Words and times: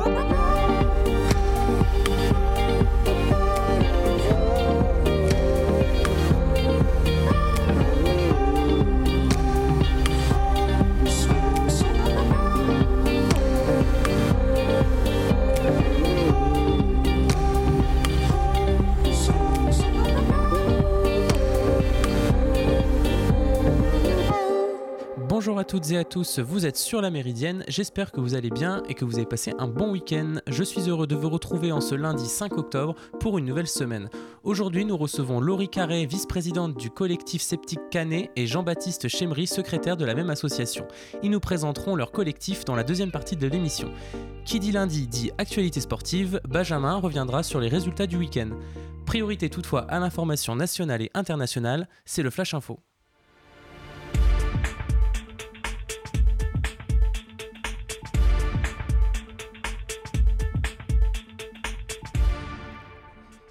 Bye-bye. 0.00 0.29
Toutes 25.66 25.90
et 25.90 25.96
à 25.96 26.04
tous, 26.04 26.38
vous 26.38 26.66
êtes 26.66 26.76
sur 26.76 27.00
la 27.00 27.10
Méridienne, 27.10 27.64
j'espère 27.66 28.12
que 28.12 28.20
vous 28.20 28.34
allez 28.34 28.50
bien 28.50 28.82
et 28.90 28.94
que 28.94 29.06
vous 29.06 29.16
avez 29.16 29.24
passé 29.24 29.54
un 29.58 29.68
bon 29.68 29.90
week-end. 29.90 30.34
Je 30.46 30.62
suis 30.62 30.90
heureux 30.90 31.06
de 31.06 31.16
vous 31.16 31.30
retrouver 31.30 31.72
en 31.72 31.80
ce 31.80 31.94
lundi 31.94 32.26
5 32.26 32.58
octobre 32.58 32.94
pour 33.20 33.38
une 33.38 33.46
nouvelle 33.46 33.66
semaine. 33.66 34.10
Aujourd'hui 34.44 34.84
nous 34.84 34.98
recevons 34.98 35.40
Laurie 35.40 35.70
Carré, 35.70 36.04
vice-présidente 36.04 36.76
du 36.76 36.90
collectif 36.90 37.40
Sceptique 37.40 37.80
Canet 37.90 38.30
et 38.36 38.46
Jean-Baptiste 38.46 39.08
Chemery, 39.08 39.46
secrétaire 39.46 39.96
de 39.96 40.04
la 40.04 40.14
même 40.14 40.28
association. 40.28 40.86
Ils 41.22 41.30
nous 41.30 41.40
présenteront 41.40 41.96
leur 41.96 42.12
collectif 42.12 42.66
dans 42.66 42.76
la 42.76 42.84
deuxième 42.84 43.10
partie 43.10 43.36
de 43.36 43.46
l'émission. 43.46 43.90
Qui 44.44 44.60
dit 44.60 44.72
lundi 44.72 45.06
dit 45.06 45.30
actualité 45.38 45.80
sportive, 45.80 46.40
Benjamin 46.46 46.96
reviendra 46.96 47.42
sur 47.42 47.60
les 47.60 47.68
résultats 47.68 48.06
du 48.06 48.18
week-end. 48.18 48.50
Priorité 49.06 49.48
toutefois 49.48 49.82
à 49.82 50.00
l'information 50.00 50.54
nationale 50.54 51.00
et 51.00 51.10
internationale, 51.14 51.88
c'est 52.04 52.22
le 52.22 52.30
Flash 52.30 52.52
Info. 52.52 52.78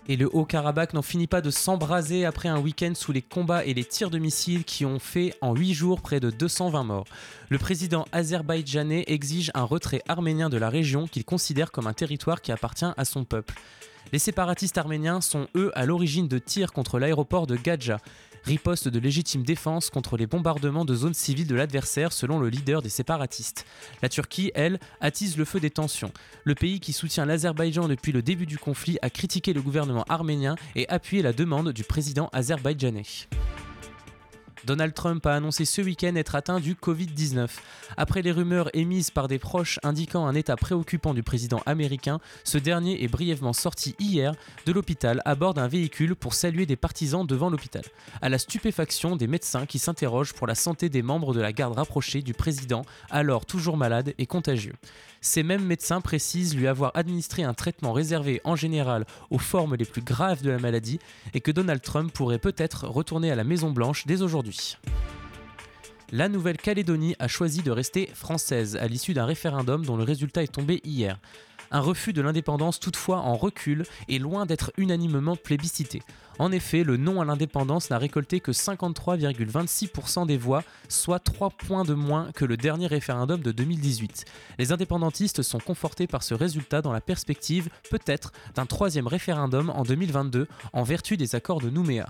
Et 0.10 0.16
le 0.16 0.28
Haut-Karabakh 0.36 0.96
n'en 0.96 1.04
finit 1.04 1.28
pas 1.28 1.40
de 1.40 1.52
s'embraser 1.52 2.26
après 2.26 2.50
un 2.50 2.60
week-end 2.60 2.94
sous 2.96 3.12
les 3.12 3.22
combats 3.22 3.64
et 3.64 3.76
les 3.76 3.86
tirs 3.86 4.10
de 4.10 4.18
missiles 4.18 4.64
qui 4.64 4.84
ont 4.84 4.98
fait 4.98 5.36
en 5.40 5.54
8 5.54 5.74
jours 5.76 6.02
près 6.02 6.20
de 6.20 6.32
220 6.32 6.84
morts. 6.84 7.06
Le 7.50 7.60
président 7.60 8.06
azerbaïdjanais 8.12 9.04
exige 9.06 9.52
un 9.54 9.62
retrait 9.62 10.02
arménien 10.08 10.50
de 10.50 10.58
la 10.58 10.70
région 10.70 11.06
qu'il 11.06 11.26
considère 11.26 11.72
comme 11.72 11.86
un 11.86 11.94
territoire 11.94 12.42
qui 12.42 12.52
appartient 12.52 12.92
à 12.98 13.06
son 13.06 13.24
peuple. 13.24 13.54
Les 14.12 14.18
séparatistes 14.18 14.80
arméniens 14.80 15.22
sont 15.22 15.46
eux 15.56 15.72
à 15.76 15.86
l'origine 15.86 16.28
de 16.28 16.40
tirs 16.40 16.74
contre 16.74 16.98
l'aéroport 16.98 17.46
de 17.46 17.56
Gadja 17.56 18.00
riposte 18.50 18.88
de 18.88 19.00
légitime 19.00 19.44
défense 19.44 19.92
contre 19.92 20.17
les 20.17 20.25
bombardements 20.25 20.83
de 20.83 20.95
zones 20.95 21.14
civiles 21.14 21.45
de 21.45 21.53
l'adversaire 21.53 22.11
selon 22.11 22.39
le 22.39 22.50
leader 22.50 22.81
des 22.81 22.89
séparatistes. 22.89 23.64
La 24.02 24.09
Turquie, 24.09 24.52
elle, 24.56 24.80
attise 25.02 25.38
le 25.38 25.45
feu 25.45 25.59
des 25.59 25.69
tensions. 25.69 26.11
Le 26.45 26.56
pays 26.56 26.80
qui 26.80 26.91
soutient 26.91 27.28
l'Azerbaïdjan 27.28 27.88
depuis 27.88 28.11
le 28.11 28.23
début 28.23 28.47
du 28.47 28.58
conflit 28.58 28.97
a 29.03 29.11
critiqué 29.11 29.53
le 29.53 29.61
gouvernement 29.61 30.03
arménien 30.09 30.56
et 30.75 30.89
appuyé 30.89 31.22
la 31.22 31.31
demande 31.31 31.72
du 31.72 31.83
président 31.83 32.28
azerbaïdjanais. 32.33 33.28
Donald 34.66 34.94
Trump 34.94 35.26
a 35.26 35.36
annoncé 35.36 35.66
ce 35.66 35.82
week-end 35.82 36.16
être 36.16 36.36
atteint 36.36 36.60
du 36.60 36.76
Covid-19. 36.76 37.48
Après 37.98 38.22
les 38.22 38.32
rumeurs 38.32 38.70
émises 38.74 39.10
par 39.10 39.28
des 39.28 39.40
proches 39.40 39.80
indiquant 39.84 40.28
un 40.28 40.36
état 40.36 40.56
préoccupant 40.58 41.14
du 41.14 41.24
président 41.24 41.62
américain, 41.66 42.20
ce 42.44 42.58
dernier 42.58 43.04
est 43.04 43.08
brièvement 43.08 43.54
sorti 43.54 43.96
hier 44.00 44.34
de 44.66 44.72
l'hôpital 44.74 45.22
à 45.26 45.36
bord 45.36 45.54
d'un 45.54 45.68
véhicule 45.68 46.16
pour 46.16 46.34
saluer 46.34 46.66
des 46.66 46.76
partisans 46.76 47.26
devant 47.26 47.50
l'hôpital, 47.50 47.84
à 48.22 48.30
la 48.30 48.38
stupéfaction 48.38 49.16
des 49.16 49.28
médecins 49.28 49.66
qui 49.66 49.80
s'interrogent 49.80 50.34
pour 50.34 50.48
la 50.48 50.56
santé 50.56 50.90
des 50.90 51.02
membres 51.02 51.34
de 51.34 51.42
la 51.42 51.54
garde 51.54 51.78
rapprochée 51.78 52.22
du 52.22 52.34
président, 52.34 52.84
alors 53.10 53.46
toujours 53.46 53.78
malade 53.78 54.14
et 54.18 54.26
contagieux. 54.26 54.76
Ces 55.22 55.44
mêmes 55.44 55.66
médecins 55.66 56.00
précisent 56.02 56.56
lui 56.56 56.68
avoir 56.68 56.92
administré 56.96 57.44
un 57.44 57.53
traitement 57.53 57.92
réservé 57.92 58.40
en 58.46 58.56
général 58.56 59.06
aux 59.30 59.38
formes 59.38 59.75
les 59.75 59.86
plus 59.86 60.02
graves 60.02 60.42
de 60.42 60.50
la 60.50 60.59
maladie 60.59 61.00
et 61.34 61.42
que 61.42 61.52
Donald 61.52 61.81
Trump 61.81 62.12
pourrait 62.14 62.40
peut-être 62.40 62.88
retourner 62.88 63.30
à 63.31 63.36
la 63.36 63.44
Maison 63.44 63.72
Blanche 63.72 64.06
dès 64.06 64.22
aujourd'hui. 64.22 64.49
La 66.12 66.28
Nouvelle-Calédonie 66.28 67.16
a 67.20 67.28
choisi 67.28 67.62
de 67.62 67.72
rester 67.72 68.08
française 68.14 68.76
à 68.78 68.88
l'issue 68.88 69.14
d'un 69.14 69.26
référendum 69.26 69.86
dont 69.86 69.96
le 69.96 70.04
résultat 70.04 70.42
est 70.42 70.52
tombé 70.52 70.82
hier. 70.84 71.20
Un 71.72 71.82
refus 71.82 72.14
de 72.14 72.22
l'indépendance 72.22 72.80
toutefois 72.80 73.18
en 73.18 73.36
recul 73.36 73.86
est 74.08 74.18
loin 74.18 74.48
d'être 74.48 74.72
unanimement 74.78 75.36
plébiscité. 75.36 76.02
En 76.40 76.52
effet, 76.52 76.84
le 76.84 76.98
non 76.98 77.22
à 77.22 77.26
l'indépendance 77.26 77.90
n'a 77.92 78.00
récolté 78.00 78.40
que 78.40 78.52
53,26% 78.52 80.26
des 80.26 80.38
voix, 80.38 80.64
soit 80.88 81.20
3 81.20 81.52
points 81.52 81.84
de 81.84 81.94
moins 81.94 82.31
que 82.31 82.46
le 82.46 82.58
dernier 82.58 82.88
référendum 82.88 83.42
de 83.42 83.52
2018. 83.52 84.26
Les 84.58 84.72
indépendantistes 84.72 85.44
sont 85.44 85.60
confortés 85.60 86.08
par 86.08 86.24
ce 86.24 86.34
résultat 86.34 86.81
dans 86.81 86.94
la 86.94 87.02
perspective, 87.02 87.70
peut-être, 87.92 88.31
d'un 88.56 88.66
troisième 88.66 89.08
référendum 89.08 89.70
en 89.70 89.84
2022 89.84 90.48
en 90.74 90.84
vertu 90.84 91.18
des 91.18 91.36
accords 91.36 91.62
de 91.62 91.70
Nouméa. 91.70 92.08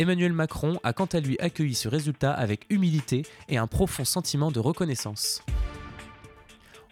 Emmanuel 0.00 0.32
Macron 0.32 0.78
a 0.84 0.92
quant 0.92 1.06
à 1.06 1.18
lui 1.18 1.36
accueilli 1.40 1.74
ce 1.74 1.88
résultat 1.88 2.32
avec 2.32 2.66
humilité 2.70 3.26
et 3.48 3.58
un 3.58 3.66
profond 3.66 4.04
sentiment 4.04 4.52
de 4.52 4.60
reconnaissance. 4.60 5.42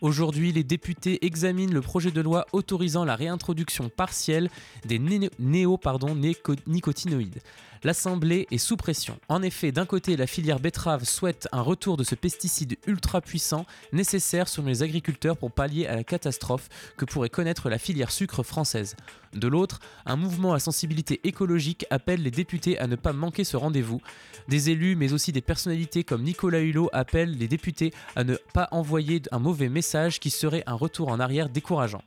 Aujourd'hui, 0.01 0.51
les 0.51 0.65
députés 0.65 1.25
examinent 1.25 1.73
le 1.73 1.81
projet 1.81 2.11
de 2.11 2.21
loi 2.21 2.47
autorisant 2.53 3.05
la 3.05 3.15
réintroduction 3.15 3.89
partielle 3.89 4.51
des 4.85 4.99
néo-nicotinoïdes. 4.99 7.39
L'Assemblée 7.87 8.49
est 8.51 8.59
sous 8.59 8.77
pression. 8.77 9.17
En 9.29 9.43
effet, 9.43 9.71
d'un 9.71 9.87
côté, 9.87 10.17
la 10.17 10.27
filière 10.27 10.59
betterave 10.59 11.05
souhaite 11.05 11.47
un 11.53 11.61
retour 11.61 11.97
de 11.97 12.03
ce 12.03 12.17
pesticide 12.17 12.79
ultra 12.89 13.21
puissant 13.21 13.65
nécessaire 13.93 14.49
selon 14.49 14.67
les 14.67 14.83
agriculteurs 14.83 15.37
pour 15.37 15.53
pallier 15.53 15.87
à 15.87 15.95
la 15.95 16.03
catastrophe 16.03 16.69
que 16.97 17.05
pourrait 17.05 17.29
connaître 17.29 17.71
la 17.71 17.79
filière 17.79 18.11
sucre 18.11 18.43
française. 18.43 18.97
De 19.35 19.47
l'autre, 19.47 19.79
un 20.05 20.17
mouvement 20.17 20.53
à 20.53 20.59
sensibilité 20.59 21.21
écologique 21.23 21.87
appelle 21.91 22.25
les 22.25 22.33
députés 22.33 22.77
à 22.81 22.89
ne 22.89 22.97
pas 22.97 23.13
manquer 23.13 23.45
ce 23.45 23.57
rendez-vous. 23.57 24.01
Des 24.49 24.71
élus, 24.71 24.97
mais 24.97 25.13
aussi 25.13 25.31
des 25.31 25.41
personnalités 25.41 26.03
comme 26.03 26.25
Nicolas 26.25 26.63
Hulot 26.63 26.91
appellent 26.93 27.39
les 27.39 27.47
députés 27.47 27.93
à 28.17 28.25
ne 28.25 28.35
pas 28.53 28.67
envoyer 28.73 29.23
un 29.31 29.39
mauvais 29.39 29.69
message 29.69 30.19
qui 30.19 30.31
serait 30.31 30.65
un 30.67 30.75
retour 30.75 31.07
en 31.07 31.21
arrière 31.21 31.49
décourageant. 31.49 32.03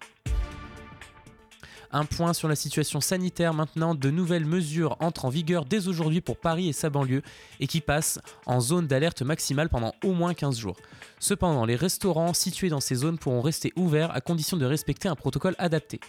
Un 1.91 2.05
point 2.05 2.33
sur 2.33 2.47
la 2.47 2.55
situation 2.55 3.01
sanitaire 3.01 3.53
maintenant. 3.53 3.95
De 3.95 4.11
nouvelles 4.11 4.45
mesures 4.45 4.95
entrent 4.99 5.25
en 5.25 5.29
vigueur 5.29 5.65
dès 5.65 5.87
aujourd'hui 5.87 6.21
pour 6.21 6.37
Paris 6.37 6.69
et 6.69 6.73
sa 6.73 6.89
banlieue 6.89 7.23
et 7.59 7.67
qui 7.67 7.81
passent 7.81 8.19
en 8.45 8.59
zone 8.59 8.85
d'alerte 8.85 9.21
maximale 9.23 9.69
pendant 9.69 9.93
au 10.03 10.13
moins 10.13 10.33
15 10.33 10.59
jours. 10.59 10.77
Cependant, 11.19 11.65
les 11.65 11.75
restaurants 11.75 12.33
situés 12.33 12.69
dans 12.69 12.79
ces 12.79 12.95
zones 12.95 13.17
pourront 13.17 13.41
rester 13.41 13.73
ouverts 13.75 14.11
à 14.15 14.21
condition 14.21 14.55
de 14.57 14.65
respecter 14.65 15.07
un 15.07 15.15
protocole 15.15 15.55
adapté. 15.57 15.99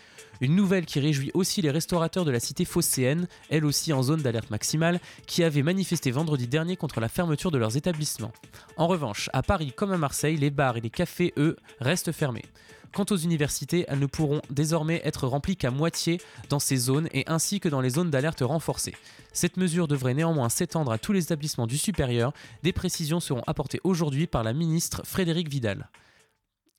Une 0.41 0.55
nouvelle 0.55 0.87
qui 0.87 1.01
réjouit 1.01 1.31
aussi 1.35 1.63
les 1.63 1.71
restaurateurs 1.71 2.25
de 2.25 2.31
la 2.31 2.41
cité 2.41 2.65
phocéenne, 2.65 3.27
elle 3.51 3.65
aussi 3.65 3.93
en 3.93 4.03
zone 4.03 4.23
d'alerte 4.23 4.51
maximale, 4.51 5.01
qui 5.27 5.45
avaient 5.45 5.63
manifesté 5.63 6.11
vendredi 6.11 6.47
dernier 6.47 6.77
contre 6.77 7.01
la 7.01 7.09
fermeture 7.09 7.51
de 7.51 7.59
leurs 7.59 7.77
établissements. 7.77 8.33
En 8.77 8.87
revanche, 8.87 9.29
à 9.33 9.43
Paris 9.43 9.73
comme 9.75 9.93
à 9.93 9.99
Marseille, 9.99 10.37
les 10.37 10.51
bars 10.51 10.77
et 10.77 10.81
les 10.81 10.91
cafés, 10.91 11.35
eux, 11.37 11.57
restent 11.81 12.13
fermés. 12.13 12.45
Quant 12.93 13.07
aux 13.11 13.17
universités, 13.17 13.85
elles 13.89 14.01
ne 14.01 14.07
pourront 14.07 14.43
désormais 14.51 15.01
être 15.05 15.27
remplies 15.29 15.57
qu'à 15.57 15.71
moitié 15.71 16.21
dans 16.49 16.59
ces 16.59 16.77
zones 16.77 17.09
et 17.13 17.25
ainsi 17.29 17.61
que 17.61 17.69
dans 17.69 17.81
les 17.81 17.91
zones 17.91 18.11
d'alerte 18.11 18.41
renforcées. 18.41 18.97
Cette 19.33 19.57
mesure 19.57 19.87
devrait 19.87 20.15
néanmoins 20.15 20.49
s'étendre 20.49 20.91
à 20.91 20.99
tous 20.99 21.13
les 21.13 21.23
établissements 21.23 21.69
du 21.69 21.79
supérieur. 21.79 22.33
Des 22.63 22.73
précisions 22.73 23.21
seront 23.21 23.45
apportées 23.47 23.81
aujourd'hui 23.85 24.27
par 24.27 24.43
la 24.43 24.53
ministre 24.53 25.03
Frédéric 25.05 25.49
Vidal. 25.49 25.89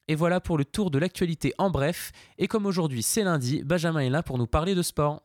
Et 0.09 0.15
voilà 0.15 0.41
pour 0.41 0.57
le 0.57 0.65
tour 0.65 0.91
de 0.91 0.99
l'actualité 0.99 1.53
en 1.57 1.69
bref. 1.69 2.11
Et 2.37 2.47
comme 2.47 2.65
aujourd'hui 2.65 3.03
c'est 3.03 3.23
lundi, 3.23 3.63
Benjamin 3.63 4.01
est 4.01 4.09
là 4.09 4.23
pour 4.23 4.37
nous 4.37 4.47
parler 4.47 4.75
de 4.75 4.81
sport. 4.81 5.21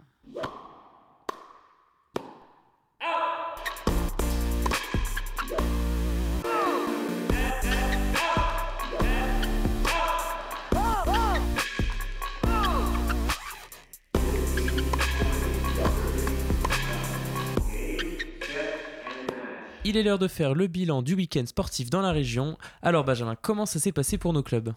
Il 19.89 19.97
est 19.97 20.03
l'heure 20.03 20.19
de 20.19 20.27
faire 20.27 20.57
le 20.57 20.67
bilan 20.67 21.01
du 21.01 21.15
week-end 21.15 21.47
sportif 21.47 21.91
dans 21.91 22.01
la 22.01 22.11
région. 22.11 22.59
Alors 22.83 23.05
Benjamin, 23.05 23.37
comment 23.41 23.67
ça 23.67 23.79
s'est 23.79 23.93
passé 23.93 24.19
pour 24.19 24.33
nos 24.33 24.43
clubs? 24.43 24.73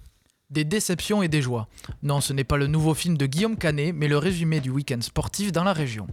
Des 0.52 0.64
déceptions 0.64 1.24
et 1.24 1.28
des 1.28 1.42
joies. 1.42 1.68
Non, 2.04 2.22
ce 2.22 2.32
n'est 2.32 2.44
pas 2.44 2.58
le 2.58 2.68
nouveau 2.68 2.94
film 2.94 3.18
de 3.18 3.26
Guillaume 3.26 3.58
Canet, 3.58 3.92
mais 3.92 4.08
le 4.08 4.20
résumé 4.20 4.60
du 4.60 4.70
week-end 4.70 5.02
sportif 5.02 5.52
dans 5.52 5.64
la 5.64 5.74
région. 5.74 6.06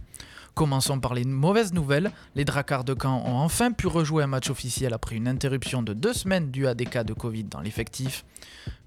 Commençons 0.55 0.99
par 0.99 1.13
les 1.13 1.25
mauvaises 1.25 1.73
nouvelles. 1.73 2.11
Les 2.33 2.43
Dracards 2.43 2.85
de 2.85 2.95
Caen 2.99 3.21
ont 3.23 3.37
enfin 3.37 3.71
pu 3.71 3.85
rejouer 3.85 4.23
un 4.23 4.27
match 4.27 4.49
officiel 4.49 4.95
après 4.95 5.15
une 5.15 5.27
interruption 5.27 5.83
de 5.83 5.93
deux 5.93 6.13
semaines 6.13 6.49
due 6.49 6.65
à 6.65 6.73
des 6.73 6.87
cas 6.87 7.03
de 7.03 7.13
Covid 7.13 7.43
dans 7.43 7.61
l'effectif. 7.61 8.25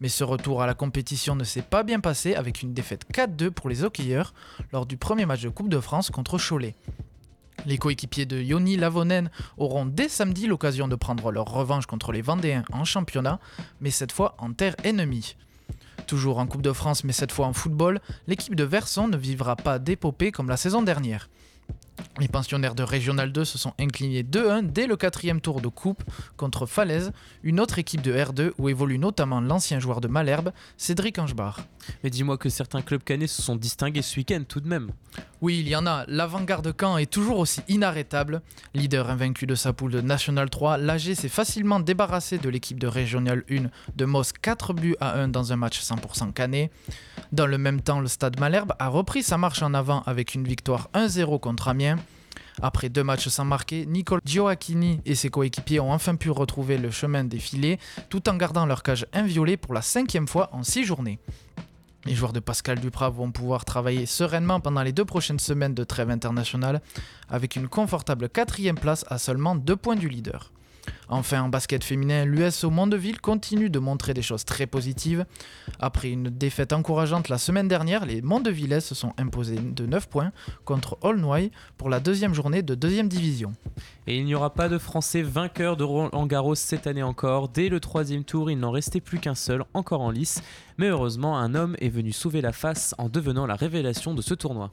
Mais 0.01 0.09
ce 0.09 0.25
retour 0.25 0.61
à 0.61 0.67
la 0.67 0.75
compétition 0.75 1.37
ne 1.37 1.45
s'est 1.45 1.63
pas 1.63 1.85
bien 1.85 2.01
passé 2.01 2.35
avec 2.35 2.63
une 2.63 2.75
défaite 2.75 3.05
4-2 3.15 3.51
pour 3.51 3.71
les 3.71 3.85
hockeyeurs 3.85 4.35
lors 4.73 4.87
du 4.87 4.97
premier 4.97 5.25
match 5.25 5.43
de 5.43 5.51
Coupe 5.51 5.69
de 5.69 5.79
France 5.79 6.11
contre 6.11 6.37
Cholet. 6.37 6.75
Les 7.67 7.79
coéquipiers 7.79 8.27
de 8.27 8.41
Yoni 8.41 8.77
Lavonen 8.77 9.31
auront 9.59 9.87
dès 9.87 10.09
samedi 10.09 10.47
l'occasion 10.47 10.89
de 10.89 10.97
prendre 10.97 11.31
leur 11.31 11.47
revanche 11.47 11.87
contre 11.87 12.13
les 12.13 12.23
Vendéens 12.23 12.65
en 12.73 12.85
championnat, 12.85 13.39
mais 13.81 13.91
cette 13.91 14.13
fois 14.13 14.35
en 14.39 14.53
terre 14.53 14.77
ennemie. 14.85 15.37
Toujours 16.07 16.39
en 16.39 16.47
Coupe 16.47 16.63
de 16.63 16.73
France, 16.73 17.05
mais 17.05 17.13
cette 17.13 17.33
fois 17.33 17.47
en 17.47 17.53
football, 17.53 18.01
l'équipe 18.27 18.55
de 18.55 18.65
Verson 18.65 19.09
ne 19.09 19.17
vivra 19.17 19.57
pas 19.57 19.79
d'épopée 19.79 20.33
comme 20.33 20.49
la 20.49 20.57
saison 20.57 20.83
dernière. 20.83 21.29
Les 22.19 22.29
pensionnaires 22.29 22.75
de 22.75 22.83
Régional 22.83 23.33
2 23.33 23.45
se 23.45 23.59
sont 23.59 23.75
inclinés 23.79 24.23
2-1 24.23 24.67
dès 24.73 24.87
le 24.87 24.97
quatrième 24.97 25.41
tour 25.41 25.61
de 25.61 25.69
coupe 25.69 26.03
contre 26.37 26.67
Falaise, 26.67 27.13
une 27.43 27.61
autre 27.61 27.79
équipe 27.79 28.03
de 28.03 28.13
R2 28.13 28.53
où 28.59 28.69
évolue 28.69 28.99
notamment 28.99 29.41
l'ancien 29.41 29.81
joueur 29.81 30.01
de 30.01 30.09
Malherbe, 30.09 30.53
Cédric 30.77 31.19
Angebar. 31.19 31.61
Mais 32.03 32.11
dis-moi 32.11 32.39
que 32.39 32.49
certains 32.49 32.83
clubs 32.83 33.05
canets 33.05 33.29
se 33.29 33.43
sont 33.43 33.57
distingués 33.57 34.03
ce 34.03 34.17
week-end 34.17 34.43
tout 34.49 34.61
de 34.61 34.69
même. 34.69 34.91
Oui, 35.43 35.61
il 35.61 35.69
y 35.69 35.77
en 35.77 35.87
a. 35.87 36.05
L'avant-garde 36.07 36.75
Caen 36.79 36.99
est 36.99 37.11
toujours 37.11 37.39
aussi 37.39 37.63
inarrêtable. 37.67 38.43
Leader 38.75 39.09
invaincu 39.09 39.47
de 39.47 39.55
sa 39.55 39.73
poule 39.73 39.91
de 39.91 40.03
National 40.03 40.51
3, 40.51 40.77
l'AG 40.77 41.15
s'est 41.15 41.31
facilement 41.31 41.81
débarrassé 41.81 42.37
de 42.37 42.49
l'équipe 42.51 42.79
de 42.79 42.87
Régional 42.87 43.43
1 43.51 43.71
de 43.97 44.05
Moss 44.05 44.33
4 44.33 44.75
buts 44.75 44.97
à 45.01 45.19
1 45.19 45.29
dans 45.29 45.53
un 45.55 45.57
match 45.57 45.81
100% 45.81 46.33
canet. 46.35 46.71
Dans 47.33 47.47
le 47.47 47.57
même 47.57 47.81
temps, 47.81 48.01
le 48.01 48.09
stade 48.09 48.39
Malherbe 48.39 48.75
a 48.79 48.89
repris 48.89 49.23
sa 49.23 49.39
marche 49.39 49.63
en 49.63 49.73
avant 49.73 50.03
avec 50.03 50.35
une 50.35 50.45
victoire 50.45 50.91
1-0 50.93 51.41
contre 51.41 51.69
Amiens. 51.69 51.97
Après 52.61 52.91
deux 52.91 53.05
matchs 53.05 53.29
sans 53.29 53.47
marquer, 53.47 53.87
Nicole 53.87 54.21
Gioacchini 54.27 55.01
et 55.07 55.15
ses 55.15 55.31
coéquipiers 55.31 55.81
ont 55.81 55.93
enfin 55.93 56.17
pu 56.17 56.31
retrouver 56.31 56.77
le 56.77 56.91
chemin 56.91 57.25
des 57.25 57.39
filets 57.39 57.79
tout 58.11 58.29
en 58.29 58.37
gardant 58.37 58.67
leur 58.67 58.83
cage 58.83 59.07
inviolée 59.15 59.57
pour 59.57 59.73
la 59.73 59.81
cinquième 59.81 60.29
fois 60.29 60.51
en 60.53 60.63
six 60.63 60.85
journées. 60.85 61.19
Les 62.07 62.15
joueurs 62.15 62.33
de 62.33 62.41
Pascal 62.41 62.81
Duprat 62.81 63.11
vont 63.11 63.31
pouvoir 63.31 63.65
travailler 63.65 64.07
sereinement 64.07 64.61
pendant 64.61 64.83
les 64.83 64.93
deux 64.93 65.05
prochaines 65.05 65.39
semaines 65.39 65.75
de 65.75 65.85
trêve 65.85 66.11
internationale 66.11 66.81
avec 67.29 67.57
une 67.57 67.69
confortable 67.69 68.29
quatrième 68.29 68.79
place 68.79 69.05
à 69.09 69.19
seulement 69.19 69.55
deux 69.55 69.77
points 69.77 69.97
du 69.97 70.09
leader. 70.09 70.51
Enfin, 71.09 71.43
en 71.43 71.49
basket 71.49 71.83
féminin, 71.83 72.25
l'USO 72.25 72.71
Mondeville 72.71 73.21
continue 73.21 73.69
de 73.69 73.79
montrer 73.79 74.15
des 74.15 74.23
choses 74.23 74.45
très 74.45 74.67
positives. 74.67 75.27
Après 75.79 76.11
une 76.11 76.31
défaite 76.31 76.73
encourageante 76.73 77.29
la 77.29 77.39
semaine 77.39 77.69
dernière, 77.69 78.07
les 78.07 78.23
Mondevillais 78.23 78.81
se 78.81 78.95
sont 78.95 79.13
imposés 79.19 79.59
de 79.59 79.87
9 79.87 80.09
points 80.09 80.33
contre 80.65 80.99
Aulnoy 81.03 81.51
pour 81.77 81.91
la 81.91 82.01
deuxième 82.01 82.33
journée 82.33 82.63
de 82.63 82.75
deuxième 82.75 83.09
division. 83.09 83.53
Et 84.07 84.17
il 84.19 84.25
n'y 84.25 84.35
aura 84.35 84.55
pas 84.55 84.69
de 84.69 84.79
Français 84.79 85.23
vainqueur 85.23 85.77
de 85.77 85.85
Roland 85.85 86.27
Garros 86.27 86.55
cette 86.55 86.87
année 86.87 87.03
encore. 87.03 87.49
Dès 87.49 87.69
le 87.69 87.81
troisième 87.81 88.25
tour, 88.25 88.51
il 88.51 88.59
n'en 88.59 88.71
restait 88.71 89.01
plus 89.01 89.19
qu'un 89.19 89.35
seul, 89.35 89.65
encore 89.75 90.03
en 90.03 90.11
lice. 90.11 90.43
Mais 90.81 90.89
heureusement, 90.89 91.37
un 91.37 91.55
homme 91.55 91.77
est 91.79 91.91
venu 91.91 92.11
sauver 92.11 92.41
la 92.41 92.53
face 92.53 92.95
en 92.97 93.11
devenant 93.11 93.45
la 93.45 93.55
révélation 93.55 94.15
de 94.15 94.23
ce 94.23 94.33
tournoi. 94.33 94.71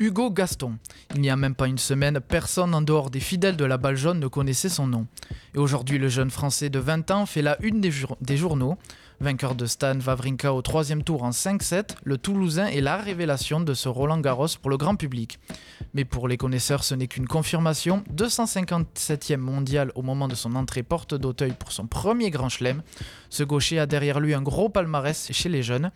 Hugo 0.00 0.28
Gaston. 0.32 0.78
Il 1.14 1.20
n'y 1.20 1.30
a 1.30 1.36
même 1.36 1.54
pas 1.54 1.68
une 1.68 1.78
semaine, 1.78 2.18
personne 2.18 2.74
en 2.74 2.82
dehors 2.82 3.08
des 3.08 3.20
fidèles 3.20 3.56
de 3.56 3.64
la 3.64 3.76
balle 3.76 3.94
jaune 3.94 4.18
ne 4.18 4.26
connaissait 4.26 4.68
son 4.68 4.88
nom. 4.88 5.06
Et 5.54 5.58
aujourd'hui, 5.58 5.98
le 5.98 6.08
jeune 6.08 6.32
Français 6.32 6.70
de 6.70 6.80
20 6.80 7.12
ans 7.12 7.24
fait 7.24 7.40
la 7.40 7.56
une 7.62 7.80
des, 7.80 7.92
des 8.20 8.36
journaux. 8.36 8.76
Vainqueur 9.24 9.54
de 9.54 9.64
Stan 9.64 9.98
Wawrinka 9.98 10.52
au 10.52 10.60
troisième 10.60 11.02
tour 11.02 11.22
en 11.22 11.30
5-7, 11.30 11.96
le 12.04 12.18
Toulousain 12.18 12.66
est 12.66 12.82
la 12.82 12.98
révélation 12.98 13.58
de 13.58 13.72
ce 13.72 13.88
Roland 13.88 14.20
Garros 14.20 14.48
pour 14.60 14.70
le 14.70 14.76
grand 14.76 14.96
public. 14.96 15.38
Mais 15.94 16.04
pour 16.04 16.28
les 16.28 16.36
connaisseurs, 16.36 16.84
ce 16.84 16.94
n'est 16.94 17.06
qu'une 17.06 17.26
confirmation. 17.26 18.04
257e 18.14 19.38
mondial 19.38 19.92
au 19.94 20.02
moment 20.02 20.28
de 20.28 20.34
son 20.34 20.54
entrée 20.54 20.82
porte 20.82 21.14
d'Auteuil 21.14 21.54
pour 21.58 21.72
son 21.72 21.86
premier 21.86 22.28
grand 22.28 22.50
chelem. 22.50 22.82
Ce 23.30 23.42
gaucher 23.42 23.78
a 23.78 23.86
derrière 23.86 24.20
lui 24.20 24.34
un 24.34 24.42
gros 24.42 24.68
palmarès 24.68 25.32
chez 25.32 25.48
les 25.48 25.62
jeunes. 25.62 25.90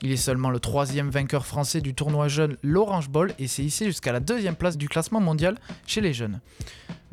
Il 0.00 0.10
est 0.10 0.16
seulement 0.16 0.48
le 0.48 0.58
troisième 0.58 1.10
vainqueur 1.10 1.44
français 1.44 1.82
du 1.82 1.92
tournoi 1.92 2.28
jeune 2.28 2.56
l'Orange 2.62 3.10
Bowl 3.10 3.34
et 3.38 3.46
s'est 3.46 3.62
hissé 3.62 3.84
jusqu'à 3.84 4.12
la 4.12 4.20
deuxième 4.20 4.56
place 4.56 4.78
du 4.78 4.88
classement 4.88 5.20
mondial 5.20 5.58
chez 5.86 6.00
les 6.00 6.14
jeunes. 6.14 6.40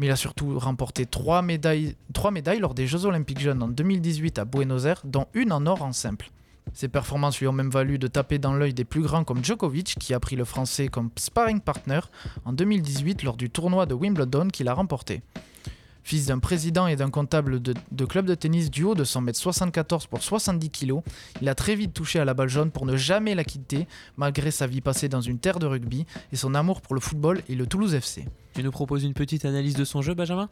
Mais 0.02 0.08
il 0.08 0.12
a 0.12 0.16
surtout 0.16 0.58
remporté 0.58 1.06
trois 1.06 1.44
médailles, 1.44 1.96
médailles 2.32 2.58
lors 2.58 2.74
des 2.74 2.88
Jeux 2.88 3.06
Olympiques 3.06 3.40
jeunes 3.40 3.62
en 3.62 3.68
2018 3.68 4.40
à 4.40 4.46
Buenos 4.46 4.86
Aires, 4.86 5.04
dont 5.04 5.28
une 5.36 5.52
en 5.52 5.68
or 5.68 5.84
en 5.84 5.92
simple. 5.92 6.32
Ses 6.74 6.88
performances 6.88 7.40
lui 7.40 7.46
ont 7.46 7.52
même 7.52 7.70
valu 7.70 8.00
de 8.00 8.08
taper 8.08 8.40
dans 8.40 8.56
l'œil 8.56 8.74
des 8.74 8.84
plus 8.84 9.04
grands 9.04 9.24
comme 9.24 9.46
Djokovic, 9.46 9.98
qui 10.00 10.16
a 10.16 10.20
pris 10.20 10.36
le 10.36 10.44
français 10.44 10.88
comme 10.88 11.12
sparring 11.18 11.60
partner 11.62 12.00
en 12.46 12.54
2018 12.54 13.22
lors 13.22 13.38
du 13.38 13.52
tournoi 13.52 13.86
de 13.86 13.94
Wimbledon 13.94 14.48
qu'il 14.48 14.70
a 14.70 14.74
remporté. 14.74 15.22
Fils 16.04 16.26
d'un 16.26 16.40
président 16.40 16.88
et 16.88 16.96
d'un 16.96 17.10
comptable 17.10 17.62
de, 17.62 18.06
club 18.06 18.26
de 18.26 18.36
tennis 18.36 18.72
du 18.72 18.84
haut 18.84 18.96
de 18.96 19.04
1m74 19.04 20.08
pour 20.08 20.22
70 20.22 20.70
kg, 20.70 21.02
il 21.42 21.50
a 21.50 21.56
très 21.56 21.76
vite 21.76 21.94
touché 21.94 22.20
à 22.20 22.26
la 22.26 22.34
balle 22.34 22.50
jaune 22.50 22.72
pour 22.72 22.86
ne 22.86 22.98
jamais 22.98 23.36
la 23.36 23.44
quitter, 23.44 23.88
malgré 24.18 24.52
sa 24.52 24.68
vie 24.68 24.82
passée 24.82 25.10
dans 25.10 25.22
une 25.22 25.40
terre 25.40 25.60
de 25.60 25.68
rugby 25.68 26.06
et 26.32 26.36
son 26.36 26.56
amour 26.56 26.82
pour 26.82 26.96
le 26.96 27.02
football 27.02 27.42
et 27.50 27.56
le 27.56 27.68
Toulouse 27.68 27.94
FC. 27.94 28.26
Tu 28.54 28.64
nous 28.64 28.72
proposes 28.72 29.04
une 29.04 29.14
petite 29.14 29.46
analyse 29.46 29.76
de 29.76 29.86
son 29.86 30.02
jeu, 30.02 30.14
Benjamin? 30.14 30.50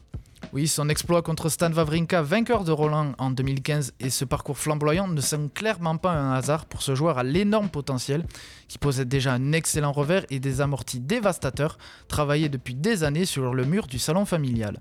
Oui, 0.53 0.67
son 0.67 0.89
exploit 0.89 1.21
contre 1.21 1.49
Stan 1.49 1.71
Wawrinka, 1.71 2.21
vainqueur 2.21 2.63
de 2.63 2.71
Roland 2.71 3.13
en 3.17 3.29
2015, 3.29 3.93
et 3.99 4.09
ce 4.09 4.25
parcours 4.25 4.57
flamboyant 4.57 5.07
ne 5.07 5.21
sont 5.21 5.49
clairement 5.53 5.97
pas 5.97 6.13
un 6.13 6.31
hasard 6.31 6.65
pour 6.65 6.81
ce 6.81 6.95
joueur 6.95 7.17
à 7.17 7.23
l'énorme 7.23 7.69
potentiel, 7.69 8.25
qui 8.67 8.77
possède 8.77 9.09
déjà 9.09 9.33
un 9.33 9.51
excellent 9.51 9.91
revers 9.91 10.25
et 10.29 10.39
des 10.39 10.61
amortis 10.61 11.01
dévastateurs, 11.01 11.77
travaillés 12.07 12.49
depuis 12.49 12.73
des 12.73 13.03
années 13.03 13.25
sur 13.25 13.53
le 13.53 13.65
mur 13.65 13.87
du 13.87 13.99
salon 13.99 14.25
familial. 14.25 14.79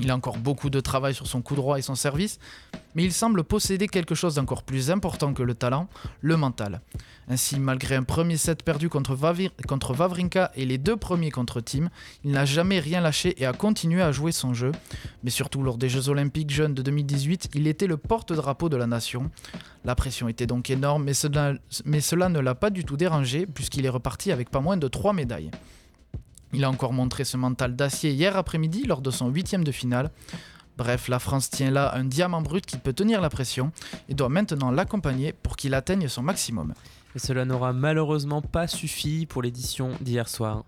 Il 0.00 0.10
a 0.10 0.16
encore 0.16 0.38
beaucoup 0.38 0.70
de 0.70 0.80
travail 0.80 1.14
sur 1.14 1.26
son 1.26 1.42
coup 1.42 1.54
droit 1.54 1.78
et 1.78 1.82
son 1.82 1.94
service, 1.94 2.38
mais 2.94 3.04
il 3.04 3.12
semble 3.12 3.44
posséder 3.44 3.86
quelque 3.86 4.14
chose 4.14 4.34
d'encore 4.34 4.62
plus 4.62 4.90
important 4.90 5.34
que 5.34 5.42
le 5.42 5.54
talent, 5.54 5.88
le 6.22 6.38
mental. 6.38 6.80
Ainsi, 7.28 7.60
malgré 7.60 7.96
un 7.96 8.02
premier 8.02 8.38
set 8.38 8.62
perdu 8.62 8.88
contre, 8.88 9.14
Vavrinka 9.14 10.50
et 10.56 10.64
les 10.64 10.78
deux 10.78 10.96
premiers 10.96 11.30
contre 11.30 11.60
Tim, 11.60 11.90
il 12.24 12.32
n'a 12.32 12.46
jamais 12.46 12.80
rien 12.80 13.02
lâché 13.02 13.40
et 13.40 13.44
a 13.44 13.52
continué 13.52 14.00
à 14.00 14.10
jouer 14.10 14.32
son 14.32 14.54
jeu. 14.54 14.72
Mais 15.22 15.30
surtout 15.30 15.62
lors 15.62 15.76
des 15.76 15.90
Jeux 15.90 16.08
Olympiques 16.08 16.50
jeunes 16.50 16.74
de 16.74 16.82
2018, 16.82 17.50
il 17.54 17.66
était 17.66 17.86
le 17.86 17.98
porte-drapeau 17.98 18.70
de 18.70 18.76
la 18.76 18.86
nation. 18.86 19.30
La 19.84 19.94
pression 19.94 20.28
était 20.28 20.46
donc 20.46 20.70
énorme, 20.70 21.04
mais 21.04 21.14
cela, 21.14 21.54
mais 21.84 22.00
cela 22.00 22.30
ne 22.30 22.40
l'a 22.40 22.54
pas 22.54 22.70
du 22.70 22.84
tout 22.84 22.96
dérangé, 22.96 23.46
puisqu'il 23.46 23.84
est 23.84 23.90
reparti 23.90 24.32
avec 24.32 24.50
pas 24.50 24.60
moins 24.60 24.76
de 24.78 24.88
trois 24.88 25.12
médailles. 25.12 25.50
Il 26.52 26.64
a 26.64 26.70
encore 26.70 26.92
montré 26.92 27.24
ce 27.24 27.36
mental 27.36 27.76
d'acier 27.76 28.10
hier 28.12 28.36
après-midi 28.36 28.84
lors 28.84 29.00
de 29.00 29.10
son 29.10 29.28
huitième 29.28 29.64
de 29.64 29.72
finale. 29.72 30.10
Bref, 30.76 31.08
la 31.08 31.18
France 31.18 31.50
tient 31.50 31.70
là 31.70 31.94
un 31.94 32.04
diamant 32.04 32.40
brut 32.40 32.64
qui 32.64 32.78
peut 32.78 32.92
tenir 32.92 33.20
la 33.20 33.28
pression 33.28 33.70
et 34.08 34.14
doit 34.14 34.28
maintenant 34.28 34.70
l'accompagner 34.70 35.32
pour 35.32 35.56
qu'il 35.56 35.74
atteigne 35.74 36.08
son 36.08 36.22
maximum. 36.22 36.74
Et 37.14 37.18
cela 37.18 37.44
n'aura 37.44 37.72
malheureusement 37.72 38.42
pas 38.42 38.66
suffi 38.66 39.26
pour 39.26 39.42
l'édition 39.42 39.90
d'hier 40.00 40.28
soir. 40.28 40.64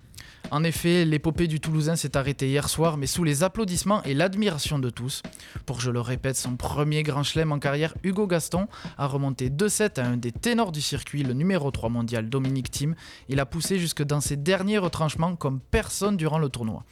En 0.50 0.65
effet, 0.65 1.05
l'épopée 1.05 1.47
du 1.47 1.61
Toulousain 1.61 1.97
s'est 1.97 2.17
arrêtée 2.17 2.49
hier 2.49 2.69
soir, 2.69 2.97
mais 2.97 3.06
sous 3.06 3.25
les 3.25 3.43
applaudissements 3.43 4.03
et 4.03 4.12
l'admiration 4.12 4.79
de 4.79 4.91
tous. 4.91 5.22
Pour, 5.67 5.81
je 5.81 5.91
le 5.91 6.01
répète, 6.01 6.37
son 6.37 6.56
premier 6.56 7.03
grand 7.03 7.22
chelem 7.22 7.53
en 7.53 7.58
carrière, 7.58 7.94
Hugo 8.03 8.27
Gaston 8.27 8.67
a 8.99 9.06
remonté 9.06 9.51
2-7 9.51 10.01
à 10.01 10.06
un 10.06 10.17
des 10.17 10.32
ténors 10.32 10.72
du 10.72 10.82
circuit, 10.82 11.22
le 11.22 11.32
numéro 11.32 11.70
3 11.70 11.89
mondial 11.89 12.29
Dominique 12.29 12.70
Thiem. 12.70 12.94
Il 13.29 13.41
a 13.41 13.46
poussé 13.46 13.79
jusque 13.79 14.03
dans 14.03 14.20
ses 14.20 14.37
derniers 14.37 14.79
retranchements 14.79 15.37
comme 15.37 15.61
personne 15.61 16.17
durant 16.17 16.39
le 16.39 16.49
tournoi. 16.49 16.84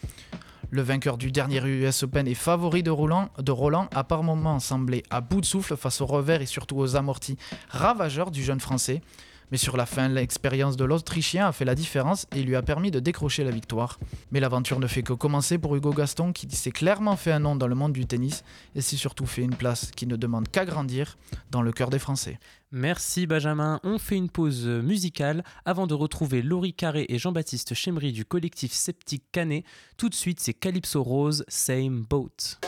Le 0.70 0.82
vainqueur 0.82 1.18
du 1.18 1.32
dernier 1.32 1.60
US 1.66 2.04
Open 2.04 2.28
et 2.28 2.34
favori 2.34 2.84
de 2.84 2.90
Roland, 2.90 3.30
de 3.38 3.50
Roland 3.50 3.88
a 3.92 4.04
par 4.04 4.22
moments 4.22 4.60
semblé 4.60 5.02
à 5.10 5.20
bout 5.20 5.40
de 5.40 5.46
souffle 5.46 5.76
face 5.76 6.00
au 6.00 6.06
revers 6.06 6.40
et 6.40 6.46
surtout 6.46 6.76
aux 6.78 6.94
amortis 6.94 7.36
ravageurs 7.68 8.30
du 8.30 8.44
jeune 8.44 8.60
français. 8.60 9.02
Mais 9.50 9.58
sur 9.58 9.76
la 9.76 9.86
fin, 9.86 10.08
l'expérience 10.08 10.76
de 10.76 10.84
l'Autrichien 10.84 11.46
a 11.46 11.52
fait 11.52 11.64
la 11.64 11.74
différence 11.74 12.26
et 12.34 12.42
lui 12.42 12.56
a 12.56 12.62
permis 12.62 12.90
de 12.90 13.00
décrocher 13.00 13.44
la 13.44 13.50
victoire. 13.50 13.98
Mais 14.30 14.40
l'aventure 14.40 14.78
ne 14.78 14.86
fait 14.86 15.02
que 15.02 15.12
commencer 15.12 15.58
pour 15.58 15.74
Hugo 15.76 15.92
Gaston 15.92 16.32
qui 16.32 16.48
s'est 16.50 16.70
clairement 16.70 17.16
fait 17.16 17.32
un 17.32 17.40
nom 17.40 17.56
dans 17.56 17.66
le 17.66 17.74
monde 17.74 17.92
du 17.92 18.06
tennis 18.06 18.44
et 18.74 18.80
s'est 18.80 18.96
surtout 18.96 19.26
fait 19.26 19.42
une 19.42 19.56
place 19.56 19.90
qui 19.90 20.06
ne 20.06 20.16
demande 20.16 20.48
qu'à 20.48 20.64
grandir 20.64 21.18
dans 21.50 21.62
le 21.62 21.72
cœur 21.72 21.90
des 21.90 21.98
Français. 21.98 22.38
Merci 22.72 23.26
Benjamin. 23.26 23.80
On 23.82 23.98
fait 23.98 24.16
une 24.16 24.30
pause 24.30 24.66
musicale 24.66 25.42
avant 25.64 25.88
de 25.88 25.94
retrouver 25.94 26.42
Laurie 26.42 26.74
Carré 26.74 27.06
et 27.08 27.18
Jean-Baptiste 27.18 27.74
Chemery 27.74 28.12
du 28.12 28.24
collectif 28.24 28.72
Sceptique 28.72 29.24
Canet. 29.32 29.64
Tout 29.96 30.08
de 30.08 30.14
suite, 30.14 30.38
c'est 30.38 30.54
Calypso 30.54 31.02
Rose, 31.02 31.44
Same 31.48 32.04
Boat. 32.08 32.60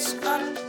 Christmas. 0.00 0.59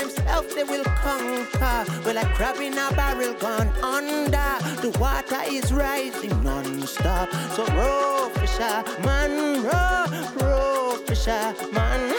They 0.00 0.64
will 0.64 0.84
conquer. 0.84 1.84
Well, 2.04 2.14
like 2.14 2.34
crab 2.34 2.56
in 2.56 2.72
a 2.72 2.90
barrel 2.94 3.34
gone 3.34 3.68
under. 3.82 4.58
The 4.80 4.96
water 4.98 5.40
is 5.46 5.72
rising 5.72 6.42
non-stop. 6.42 7.30
So 7.54 7.66
row, 7.66 8.30
fisher, 8.34 8.82
man, 9.04 9.62
row, 9.62 10.06
row, 10.40 10.96
fisher, 11.06 11.54
man. 11.72 12.14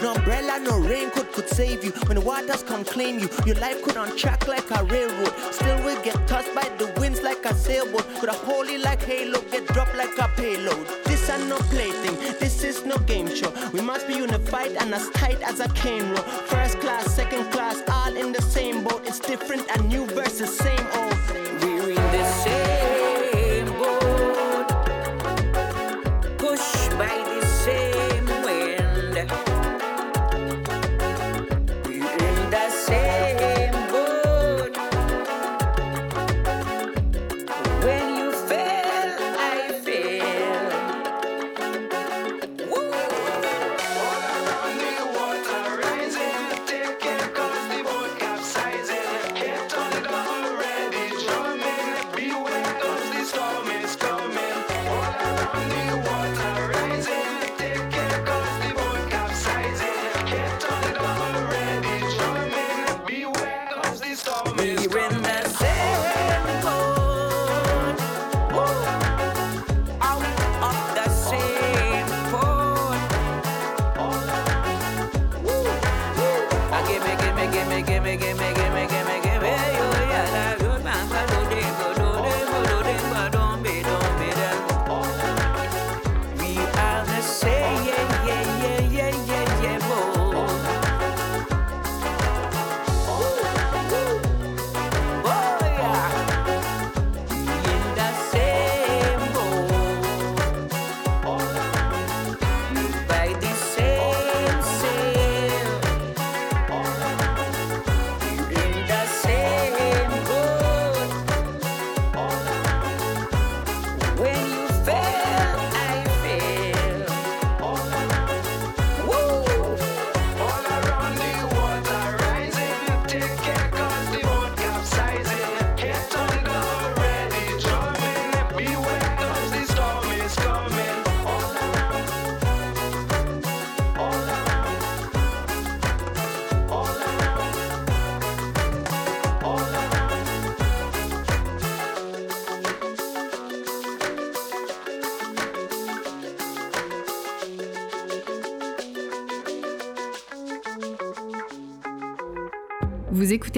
No 0.00 0.14
umbrella, 0.14 0.58
no 0.60 0.78
raincoat 0.78 1.32
could 1.32 1.48
save 1.48 1.84
you. 1.84 1.90
When 2.06 2.16
the 2.16 2.24
waters 2.24 2.62
come 2.62 2.84
claim 2.84 3.18
you, 3.18 3.28
your 3.46 3.56
life 3.56 3.82
could 3.82 3.96
on 3.96 4.16
track 4.16 4.46
like 4.48 4.70
a 4.70 4.84
railroad. 4.84 5.32
Still 5.52 5.82
will 5.84 6.02
get 6.02 6.26
tossed 6.26 6.54
by 6.54 6.68
the 6.78 6.86
like 7.22 7.44
a 7.44 7.54
sailboat. 7.54 8.06
Could 8.18 8.28
a 8.28 8.32
holy 8.32 8.78
like 8.78 9.02
halo, 9.02 9.40
get 9.50 9.66
dropped 9.68 9.94
like 9.96 10.16
a 10.18 10.28
payload. 10.36 10.86
This 11.04 11.28
is 11.28 11.44
no 11.48 11.58
plaything, 11.74 12.16
this 12.38 12.64
is 12.64 12.84
no 12.84 12.96
game 12.98 13.28
show. 13.28 13.52
We 13.72 13.80
must 13.80 14.06
be 14.06 14.14
unified 14.14 14.72
and 14.72 14.94
as 14.94 15.08
tight 15.10 15.40
as 15.42 15.60
a 15.60 15.68
cane 15.68 16.10
row. 16.10 16.22
First 16.52 16.80
class, 16.80 17.14
second 17.14 17.50
class, 17.52 17.82
all 17.88 18.16
in 18.16 18.32
the 18.32 18.42
same 18.42 18.82
boat. 18.82 19.02
It's 19.06 19.20
different 19.20 19.64
and 19.70 19.88
new 19.88 20.06
versus 20.06 20.56
same 20.56 20.86
old. 20.94 21.61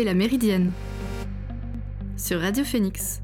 La 0.02 0.12
Méridienne 0.12 0.72
sur 2.16 2.40
Radio 2.40 2.64
Phoenix. 2.64 3.20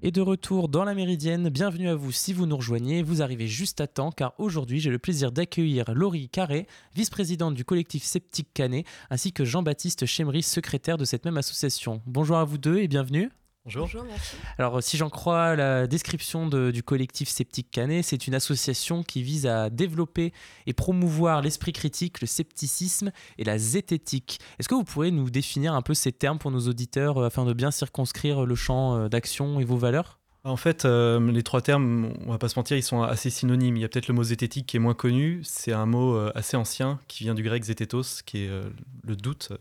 Et 0.00 0.10
de 0.10 0.22
retour 0.22 0.68
dans 0.70 0.84
la 0.84 0.94
Méridienne, 0.94 1.50
bienvenue 1.50 1.88
à 1.88 1.94
vous 1.94 2.10
si 2.10 2.32
vous 2.32 2.46
nous 2.46 2.56
rejoignez. 2.56 3.02
Vous 3.02 3.20
arrivez 3.20 3.46
juste 3.46 3.82
à 3.82 3.86
temps 3.86 4.10
car 4.10 4.32
aujourd'hui 4.38 4.80
j'ai 4.80 4.90
le 4.90 4.98
plaisir 4.98 5.32
d'accueillir 5.32 5.92
Laurie 5.92 6.30
Carré, 6.30 6.66
vice-présidente 6.94 7.54
du 7.54 7.64
collectif 7.64 8.04
Sceptique 8.04 8.48
Canet, 8.54 8.86
ainsi 9.10 9.32
que 9.32 9.44
Jean-Baptiste 9.44 10.06
Chemery, 10.06 10.42
secrétaire 10.42 10.96
de 10.96 11.04
cette 11.04 11.26
même 11.26 11.36
association. 11.36 12.00
Bonjour 12.06 12.38
à 12.38 12.44
vous 12.44 12.58
deux 12.58 12.78
et 12.78 12.88
bienvenue. 12.88 13.30
Bonjour. 13.64 14.04
merci. 14.04 14.36
Alors, 14.58 14.82
si 14.82 14.98
j'en 14.98 15.08
crois 15.08 15.56
la 15.56 15.86
description 15.86 16.46
de- 16.46 16.70
du 16.70 16.82
collectif 16.82 17.30
Sceptique 17.30 17.70
Canet, 17.70 18.04
c'est 18.04 18.26
une 18.26 18.34
association 18.34 19.02
qui 19.02 19.22
vise 19.22 19.46
à 19.46 19.70
développer 19.70 20.34
et 20.66 20.74
promouvoir 20.74 21.40
l'esprit 21.40 21.72
critique, 21.72 22.20
le 22.20 22.26
scepticisme 22.26 23.10
et 23.38 23.44
la 23.44 23.56
zététique. 23.56 24.38
Est-ce 24.58 24.68
que 24.68 24.74
vous 24.74 24.84
pourriez 24.84 25.12
nous 25.12 25.30
définir 25.30 25.72
un 25.72 25.80
peu 25.80 25.94
ces 25.94 26.12
termes 26.12 26.38
pour 26.38 26.50
nos 26.50 26.60
auditeurs 26.68 27.16
euh, 27.16 27.26
afin 27.28 27.46
de 27.46 27.54
bien 27.54 27.70
circonscrire 27.70 28.44
le 28.44 28.54
champ 28.54 28.96
euh, 28.98 29.08
d'action 29.08 29.58
et 29.60 29.64
vos 29.64 29.78
valeurs? 29.78 30.18
En 30.46 30.58
fait, 30.58 30.84
euh, 30.84 31.32
les 31.32 31.42
trois 31.42 31.62
termes, 31.62 32.12
on 32.26 32.32
va 32.32 32.36
pas 32.36 32.50
se 32.50 32.58
mentir, 32.58 32.76
ils 32.76 32.82
sont 32.82 33.00
assez 33.00 33.30
synonymes. 33.30 33.78
Il 33.78 33.80
y 33.80 33.84
a 33.86 33.88
peut-être 33.88 34.08
le 34.08 34.14
mot 34.14 34.24
zététique 34.24 34.66
qui 34.66 34.76
est 34.76 34.80
moins 34.80 34.92
connu. 34.92 35.40
C'est 35.42 35.72
un 35.72 35.86
mot 35.86 36.14
euh, 36.16 36.30
assez 36.34 36.54
ancien 36.58 37.00
qui 37.08 37.24
vient 37.24 37.32
du 37.34 37.42
grec 37.42 37.64
zététos, 37.64 38.20
qui 38.26 38.44
est 38.44 38.48
euh, 38.50 38.68
le 39.04 39.16
doute. 39.16 39.52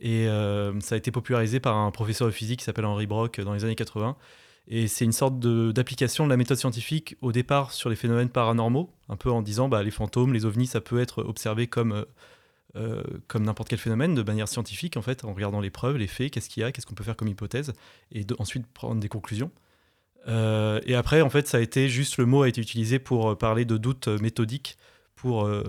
Et 0.00 0.28
euh, 0.28 0.78
ça 0.80 0.94
a 0.94 0.98
été 0.98 1.10
popularisé 1.10 1.60
par 1.60 1.76
un 1.76 1.90
professeur 1.90 2.26
de 2.28 2.32
physique 2.32 2.60
qui 2.60 2.64
s'appelle 2.64 2.84
Henri 2.84 3.06
Brock 3.06 3.40
dans 3.40 3.54
les 3.54 3.64
années 3.64 3.74
80. 3.74 4.16
Et 4.68 4.88
c'est 4.88 5.04
une 5.04 5.12
sorte 5.12 5.38
d'application 5.38 6.24
de, 6.24 6.30
la 6.30 6.36
méthode 6.36 6.58
scientifique 6.58 7.16
au 7.20 7.30
départ 7.30 7.72
sur 7.72 7.88
les 7.88 7.96
phénomènes 7.96 8.28
paranormaux, 8.28 8.90
un 9.08 9.16
peu 9.16 9.30
en 9.30 9.40
disant 9.40 9.68
bah, 9.68 9.82
les 9.82 9.92
fantômes, 9.92 10.32
les 10.32 10.44
ovnis, 10.44 10.66
ça 10.66 10.80
peut 10.80 11.00
être 11.00 11.22
observé 11.22 11.68
comme, 11.68 11.92
euh, 11.92 12.04
euh, 12.74 13.02
comme 13.28 13.44
n'importe 13.44 13.68
quel 13.68 13.78
phénomène 13.78 14.14
de 14.14 14.22
manière 14.22 14.48
scientifique, 14.48 14.96
en 14.96 15.02
fait, 15.02 15.24
en 15.24 15.32
regardant 15.32 15.60
les 15.60 15.70
preuves, 15.70 15.96
les 15.98 16.08
faits, 16.08 16.32
qu'est-ce 16.32 16.48
qu'il 16.48 16.62
y 16.62 16.64
a, 16.64 16.72
qu'est-ce 16.72 16.86
qu'on 16.86 16.96
peut 16.96 17.04
faire 17.04 17.16
comme 17.16 17.28
hypothèse, 17.28 17.74
et 18.10 18.26
ensuite 18.38 18.66
prendre 18.66 19.00
des 19.00 19.08
conclusions. 19.08 19.52
Euh, 20.28 20.80
et 20.84 20.94
après, 20.94 21.20
en 21.22 21.30
fait, 21.30 21.46
ça 21.46 21.58
a 21.58 21.60
été 21.60 21.88
juste 21.88 22.18
le 22.18 22.26
mot 22.26 22.42
a 22.42 22.48
été 22.48 22.60
utilisé 22.60 22.98
pour 22.98 23.30
euh, 23.30 23.34
parler 23.36 23.64
de 23.64 23.76
doutes 23.76 24.08
euh, 24.08 24.18
méthodiques 24.18 24.76
pour 25.14 25.46
euh, 25.46 25.62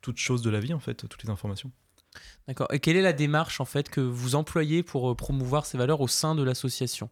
toute 0.00 0.18
chose 0.18 0.42
de 0.42 0.50
la 0.50 0.60
vie, 0.60 0.72
en 0.72 0.78
fait, 0.78 1.06
toutes 1.08 1.22
les 1.22 1.30
informations. 1.30 1.70
D'accord. 2.48 2.66
Et 2.72 2.80
quelle 2.80 2.96
est 2.96 3.02
la 3.02 3.12
démarche 3.12 3.60
en 3.60 3.64
fait 3.66 3.88
que 3.90 4.00
vous 4.00 4.34
employez 4.34 4.82
pour 4.82 5.10
euh, 5.10 5.14
promouvoir 5.14 5.66
ces 5.66 5.78
valeurs 5.78 6.00
au 6.00 6.08
sein 6.08 6.34
de 6.34 6.42
l'association? 6.42 7.10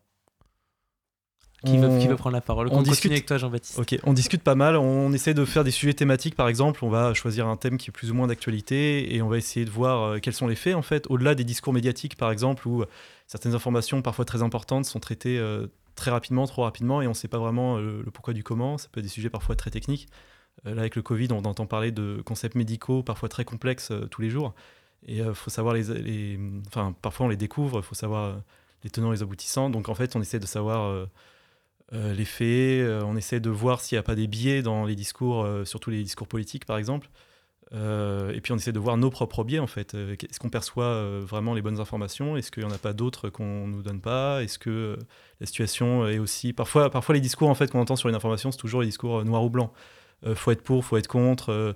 Qui, 1.64 1.78
veut, 1.78 1.88
On- 1.88 1.98
qui 1.98 2.06
veut 2.06 2.16
prendre 2.16 2.34
la 2.34 2.40
parole? 2.40 2.68
on 2.70 2.82
discute- 2.82 3.10
avec 3.12 3.26
toi, 3.26 3.38
Jean-Baptiste. 3.38 3.78
Ok, 3.78 3.98
on 4.04 4.12
discute 4.12 4.42
pas 4.42 4.54
mal, 4.54 4.76
on 4.76 5.12
essaie 5.12 5.34
de 5.34 5.44
faire 5.44 5.64
des 5.64 5.70
sujets 5.70 5.94
thématiques 5.94 6.36
par 6.36 6.48
exemple, 6.48 6.84
on 6.84 6.90
va 6.90 7.12
choisir 7.14 7.48
un 7.48 7.56
thème 7.56 7.76
qui 7.78 7.90
est 7.90 7.92
plus 7.92 8.10
ou 8.10 8.14
moins 8.14 8.26
d'actualité 8.26 9.14
et 9.14 9.22
on 9.22 9.28
va 9.28 9.36
essayer 9.38 9.64
de 9.66 9.70
voir 9.70 10.02
euh, 10.02 10.18
quels 10.18 10.34
sont 10.34 10.46
les 10.46 10.54
faits 10.54 10.74
en 10.74 10.82
fait, 10.82 11.06
au-delà 11.10 11.34
des 11.34 11.44
discours 11.44 11.72
médiatiques 11.72 12.16
par 12.16 12.30
exemple, 12.30 12.68
où 12.68 12.82
euh, 12.82 12.86
certaines 13.26 13.54
informations 13.54 14.00
parfois 14.02 14.24
très 14.24 14.42
importantes 14.42 14.84
sont 14.84 15.00
traitées 15.00 15.38
euh, 15.38 15.66
très 15.96 16.10
rapidement, 16.10 16.46
trop 16.46 16.62
rapidement 16.62 17.00
et 17.02 17.06
on 17.06 17.10
ne 17.10 17.14
sait 17.14 17.26
pas 17.28 17.38
vraiment 17.38 17.78
le 17.78 18.04
pourquoi 18.12 18.32
du 18.34 18.44
comment, 18.44 18.78
ça 18.78 18.88
peut 18.92 19.00
être 19.00 19.04
des 19.06 19.10
sujets 19.10 19.30
parfois 19.30 19.56
très 19.56 19.70
techniques. 19.70 20.08
Euh, 20.66 20.74
là 20.74 20.82
avec 20.82 20.94
le 20.94 21.02
Covid, 21.02 21.28
on 21.32 21.38
entend 21.44 21.66
parler 21.66 21.90
de 21.90 22.22
concepts 22.24 22.54
médicaux 22.54 23.02
parfois 23.02 23.28
très 23.30 23.44
complexes 23.44 23.90
euh, 23.90 24.06
tous 24.10 24.20
les 24.22 24.30
jours 24.30 24.54
et 25.06 25.18
il 25.18 25.34
faut 25.34 25.50
savoir 25.50 25.74
les, 25.74 26.38
Enfin, 26.68 26.94
parfois 27.02 27.26
on 27.26 27.28
les 27.28 27.36
découvre, 27.36 27.78
il 27.78 27.82
faut 27.84 27.94
savoir 27.94 28.24
euh, 28.24 28.34
les 28.84 28.90
tenants, 28.90 29.10
les 29.12 29.22
aboutissants, 29.22 29.70
donc 29.70 29.88
en 29.88 29.94
fait 29.94 30.16
on 30.16 30.20
essaie 30.22 30.38
de 30.40 30.46
savoir... 30.46 30.84
euh, 30.90 31.06
euh, 31.92 32.14
les 32.14 32.24
faits, 32.24 32.46
euh, 32.84 33.02
on 33.04 33.16
essaie 33.16 33.38
de 33.38 33.50
voir 33.50 33.80
s'il 33.80 33.94
n'y 33.96 34.00
a 34.00 34.02
pas 34.02 34.16
des 34.16 34.26
biais 34.26 34.60
dans 34.62 34.84
les 34.86 34.96
discours, 34.96 35.44
euh, 35.44 35.64
surtout 35.64 35.90
les 35.90 36.02
discours 36.02 36.26
politiques 36.26 36.64
par 36.64 36.78
exemple. 36.78 37.08
Euh, 37.74 38.32
et 38.32 38.40
puis 38.40 38.52
on 38.52 38.56
essaie 38.56 38.72
de 38.72 38.78
voir 38.80 38.96
nos 38.96 39.10
propres 39.10 39.44
biais 39.44 39.60
en 39.60 39.66
fait. 39.68 39.94
Euh, 39.94 40.16
Est-ce 40.20 40.40
qu'on 40.40 40.50
perçoit 40.50 40.84
euh, 40.84 41.22
vraiment 41.24 41.54
les 41.54 41.62
bonnes 41.62 41.80
informations? 41.80 42.36
Est-ce 42.36 42.50
qu'il 42.50 42.64
n'y 42.64 42.70
en 42.70 42.74
a 42.74 42.78
pas 42.78 42.92
d'autres 42.92 43.28
qu'on 43.28 43.66
ne 43.68 43.72
nous 43.72 43.82
donne 43.82 44.00
pas? 44.00 44.42
Est-ce 44.42 44.58
que 44.58 44.70
euh, 44.70 44.96
la 45.40 45.46
situation 45.46 46.06
est 46.08 46.18
aussi... 46.18 46.52
Parfois, 46.52 46.90
parfois 46.90 47.14
les 47.14 47.20
discours 47.20 47.48
en 47.48 47.54
fait 47.54 47.70
qu'on 47.70 47.80
entend 47.80 47.96
sur 47.96 48.08
une 48.08 48.14
information, 48.16 48.50
c'est 48.50 48.58
toujours 48.58 48.80
les 48.80 48.88
discours 48.88 49.18
euh, 49.20 49.24
noir 49.24 49.44
ou 49.44 49.50
blanc. 49.50 49.72
euh, 50.26 50.34
faut 50.34 50.50
être 50.52 50.62
pour, 50.62 50.84
faut 50.84 50.96
être 50.96 51.08
contre. 51.08 51.74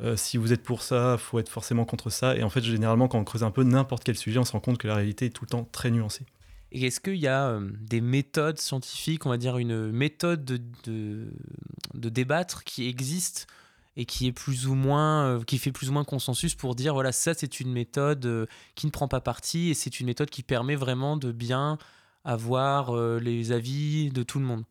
Euh, 0.00 0.16
si 0.16 0.36
vous 0.36 0.52
êtes 0.52 0.62
pour 0.62 0.82
ça, 0.82 1.16
faut 1.18 1.38
être 1.38 1.48
forcément 1.48 1.84
contre 1.84 2.10
ça. 2.10 2.36
Et 2.36 2.42
en 2.42 2.50
fait, 2.50 2.62
généralement, 2.62 3.08
quand 3.08 3.18
on 3.18 3.24
creuse 3.24 3.44
un 3.44 3.50
peu 3.50 3.62
n'importe 3.62 4.04
quel 4.04 4.16
sujet, 4.16 4.38
on 4.38 4.44
se 4.44 4.52
rend 4.52 4.60
compte 4.60 4.78
que 4.78 4.88
la 4.88 4.94
réalité 4.94 5.26
est 5.26 5.30
tout 5.30 5.44
le 5.44 5.50
temps 5.50 5.68
très 5.70 5.90
nuancée. 5.90 6.24
Et 6.72 6.86
est-ce 6.86 7.00
qu'il 7.00 7.16
y 7.16 7.28
a 7.28 7.48
euh, 7.48 7.70
des 7.80 8.00
méthodes 8.00 8.58
scientifiques, 8.58 9.26
on 9.26 9.30
va 9.30 9.36
dire 9.36 9.58
une 9.58 9.90
méthode 9.90 10.44
de, 10.44 10.60
de, 10.84 12.08
débattre 12.08 12.64
qui 12.64 12.88
existe 12.88 13.46
et 13.94 14.06
qui 14.06 14.26
est 14.26 14.32
plus 14.32 14.66
ou 14.66 14.74
moins, 14.74 15.26
euh, 15.26 15.42
qui 15.44 15.58
fait 15.58 15.72
plus 15.72 15.90
ou 15.90 15.92
moins 15.92 16.04
consensus 16.04 16.54
pour 16.54 16.74
dire 16.74 16.94
voilà 16.94 17.12
ça 17.12 17.34
c'est 17.34 17.60
une 17.60 17.70
méthode 17.70 18.48
qui 18.74 18.86
ne 18.86 18.90
prend 18.90 19.06
pas 19.06 19.20
parti 19.20 19.68
et 19.68 19.74
c'est 19.74 20.00
une 20.00 20.06
méthode 20.06 20.30
qui 20.30 20.42
permet 20.42 20.76
vraiment 20.76 21.18
de 21.18 21.30
bien 21.30 21.76
avoir 22.24 22.96
les 23.18 23.52
avis 23.52 24.10
de 24.10 24.22
tout 24.22 24.38
le 24.38 24.46
monde? 24.46 24.64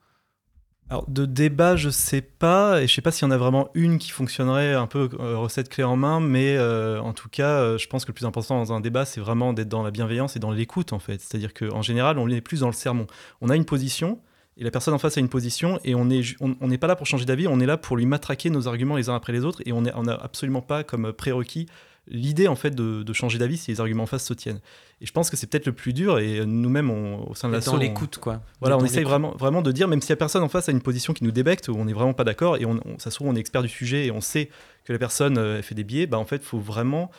Alors, 0.91 1.05
de 1.07 1.25
débat, 1.25 1.77
je 1.77 1.89
sais 1.89 2.19
pas, 2.19 2.81
et 2.81 2.88
je 2.88 2.93
sais 2.93 3.01
pas 3.01 3.12
s'il 3.12 3.25
y 3.25 3.27
en 3.29 3.31
a 3.31 3.38
vraiment 3.38 3.69
une 3.75 3.98
qui 3.98 4.12
fonctionnerait 4.12 4.74
un 4.74 4.88
peu 4.88 5.07
euh, 5.21 5.38
recette 5.38 5.69
clé 5.69 5.86
en 5.86 5.95
main, 5.95 6.19
mais 6.19 6.57
euh, 6.57 7.00
en 7.00 7.13
tout 7.13 7.29
cas, 7.29 7.62
euh, 7.62 7.77
je 7.77 7.88
pense 7.88 8.03
que 8.03 8.10
le 8.12 8.13
plus 8.13 8.25
important 8.25 8.57
dans 8.57 8.74
un 8.74 8.81
débat, 8.81 9.05
c'est 9.05 9.21
vraiment 9.21 9.53
d'être 9.53 9.69
dans 9.69 9.83
la 9.83 9.91
bienveillance 9.91 10.36
et 10.36 10.39
dans 10.39 10.51
l'écoute, 10.51 10.91
en 10.91 11.00
fait. 11.00 11.21
C'est-à-dire 11.21 11.53
qu'en 11.53 11.81
général, 11.81 12.19
on 12.19 12.27
est 12.27 12.41
plus 12.41 12.60
dans 12.60 12.67
le 12.67 12.74
sermon. 12.74 13.07
On 13.39 13.48
a 13.48 13.55
une 13.55 13.63
position, 13.63 14.19
et 14.57 14.65
la 14.65 14.69
personne 14.69 14.93
en 14.93 14.98
face 14.98 15.15
a 15.15 15.21
une 15.21 15.29
position, 15.29 15.79
et 15.86 15.95
on 15.95 16.03
n'est 16.03 16.24
on, 16.41 16.77
pas 16.77 16.88
là 16.88 16.98
pour 16.98 17.07
changer 17.07 17.24
d'avis, 17.24 17.48
on 17.48 17.62
est 17.62 17.65
là 17.65 17.77
pour 17.77 17.95
lui 17.95 18.05
matraquer 18.05 18.50
nos 18.50 18.67
arguments 18.67 18.98
les 18.98 19.07
uns 19.07 19.15
après 19.15 19.31
les 19.31 19.45
autres, 19.45 19.62
et 19.65 19.71
on 19.71 19.83
n'a 19.83 20.13
absolument 20.15 20.62
pas 20.62 20.83
comme 20.83 21.13
prérequis 21.13 21.67
l'idée 22.08 22.48
en 22.48 22.55
fait 22.55 22.72
de, 22.72 23.03
de 23.03 23.13
changer 23.13 23.38
d'avis 23.38 23.58
si 23.58 23.72
les 23.72 23.79
arguments 23.79 24.03
en 24.03 24.08
face 24.08 24.25
se 24.25 24.34
tiennent. 24.34 24.60
Et 25.01 25.05
je 25.05 25.12
pense 25.13 25.29
que 25.29 25.38
c'est 25.38 25.48
peut-être 25.48 25.65
le 25.65 25.72
plus 25.74 25.93
dur, 25.93 26.20
et 26.20 26.46
nous-mêmes, 26.46 26.89
on- 26.91 27.27
au 27.29 27.34
sein 27.36 27.50
de 27.50 27.58
dans 27.60 27.74
on- 27.74 27.77
l'écoute 27.77 28.17
quoi. 28.17 28.41
voilà, 28.60 28.77
on 28.77 28.86
essaye 28.86 29.03
vraiment, 29.03 29.31
vraiment 29.38 29.62
de 29.62 29.72
dire, 29.72 29.88
même 29.88 30.01
si 30.01 30.10
la 30.12 30.15
personne 30.15 30.43
en 30.43 30.50
face 30.50 30.70
a 30.70 30.72
une 30.72 30.81
position 30.81 31.13
qui 31.13 31.24
nous 31.24 31.31
débecte, 31.31 31.67
où 31.70 31.75
on 31.75 31.86
n'est 31.86 31.93
vraiment 31.93 32.13
pas 32.13 32.24
d'accord, 32.24 32.58
et 32.58 32.65
on, 32.65 32.79
on- 32.86 33.00
ça 33.00 33.10
se 33.12 33.15
trouve, 33.15 33.27
on 33.27 33.36
est 33.36 33.39
expert 33.39 33.62
du 33.63 33.70
sujet, 33.70 34.05
et 34.08 34.12
on 34.12 34.22
sait 34.22 34.50
que 34.84 34.93
la 34.93 35.00
personne 35.00 35.38
euh, 35.38 35.62
fait 35.62 35.75
des 35.75 35.84
biais, 35.84 36.05
bah, 36.08 36.17
en 36.20 36.25
fait, 36.25 36.38
il 36.38 36.43
faut 36.43 36.60
vraiment 36.60 37.10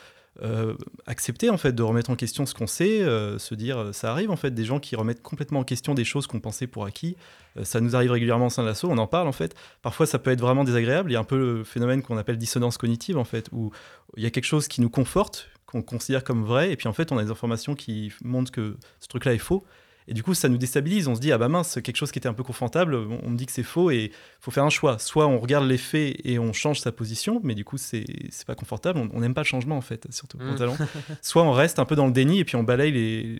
euh, 0.41 0.73
accepter 1.05 1.51
en 1.51 1.57
fait, 1.57 1.73
de 1.73 1.83
remettre 1.83 2.09
en 2.09 2.15
question 2.15 2.47
ce 2.47 2.55
qu'on 2.55 2.65
sait, 2.65 3.03
euh, 3.03 3.37
se 3.37 3.53
dire, 3.53 3.77
euh, 3.77 3.91
ça 3.93 4.11
arrive 4.11 4.31
en 4.31 4.35
fait, 4.35 4.51
des 4.51 4.65
gens 4.65 4.79
qui 4.79 4.95
remettent 4.95 5.21
complètement 5.21 5.59
en 5.59 5.63
question 5.63 5.93
des 5.93 6.03
choses 6.03 6.25
qu'on 6.25 6.39
pensait 6.39 6.65
pour 6.65 6.85
acquis. 6.85 7.15
Ça 7.61 7.79
nous 7.81 7.95
arrive 7.95 8.09
régulièrement 8.09 8.47
au 8.47 8.49
sein 8.49 8.63
de 8.63 8.67
l'assaut, 8.67 8.89
on 8.89 8.97
en 8.97 9.05
parle 9.05 9.27
en 9.27 9.31
fait. 9.31 9.55
Parfois, 9.83 10.07
ça 10.07 10.17
peut 10.17 10.31
être 10.31 10.41
vraiment 10.41 10.63
désagréable. 10.63 11.11
Il 11.11 11.13
y 11.13 11.17
a 11.17 11.19
un 11.19 11.23
peu 11.23 11.37
le 11.37 11.63
phénomène 11.63 12.01
qu'on 12.01 12.17
appelle 12.17 12.37
dissonance 12.37 12.79
cognitive 12.79 13.17
en 13.17 13.25
fait, 13.25 13.47
où 13.51 13.71
il 14.17 14.23
y 14.23 14.25
a 14.25 14.31
quelque 14.31 14.45
chose 14.45 14.67
qui 14.67 14.81
nous 14.81 14.89
conforte, 14.89 15.49
qu'on 15.67 15.83
considère 15.83 16.23
comme 16.23 16.43
vrai, 16.43 16.71
et 16.71 16.77
puis 16.77 16.87
en 16.87 16.93
fait, 16.93 17.11
on 17.11 17.17
a 17.19 17.23
des 17.23 17.29
informations 17.29 17.75
qui 17.75 18.11
montrent 18.23 18.51
que 18.51 18.77
ce 18.99 19.07
truc-là 19.07 19.35
est 19.35 19.39
faux. 19.39 19.63
Et 20.07 20.13
du 20.13 20.23
coup, 20.23 20.33
ça 20.33 20.49
nous 20.49 20.57
déstabilise. 20.57 21.07
On 21.07 21.15
se 21.15 21.19
dit, 21.21 21.31
ah 21.31 21.37
bah 21.37 21.47
mince, 21.49 21.79
quelque 21.83 21.95
chose 21.95 22.11
qui 22.11 22.19
était 22.19 22.27
un 22.29 22.33
peu 22.33 22.43
confortable, 22.43 22.95
on 22.95 23.29
me 23.29 23.37
dit 23.37 23.45
que 23.45 23.51
c'est 23.51 23.63
faux 23.63 23.89
et 23.91 24.05
il 24.05 24.11
faut 24.41 24.51
faire 24.51 24.63
un 24.65 24.69
choix. 24.69 24.99
Soit 24.99 25.27
on 25.27 25.39
regarde 25.39 25.65
les 25.65 25.77
faits 25.77 26.17
et 26.23 26.39
on 26.39 26.53
change 26.53 26.79
sa 26.79 26.91
position, 26.91 27.39
mais 27.43 27.55
du 27.55 27.63
coup, 27.65 27.77
c'est 27.77 28.05
pas 28.47 28.55
confortable. 28.55 28.99
On- 29.13 29.19
n'aime 29.19 29.33
pas 29.33 29.41
le 29.41 29.45
changement, 29.47 29.77
en 29.77 29.81
fait, 29.81 30.05
surtout 30.11 30.37
Mm. 30.37 30.49
en 30.49 30.55
talent. 30.55 30.77
Soit 31.21 31.43
on 31.43 31.51
reste 31.51 31.79
un 31.79 31.85
peu 31.85 31.95
dans 31.95 32.05
le 32.07 32.11
déni 32.13 32.39
et 32.39 32.45
puis 32.45 32.55
on 32.57 32.63
balaye 32.63 32.91
les, 32.91 33.39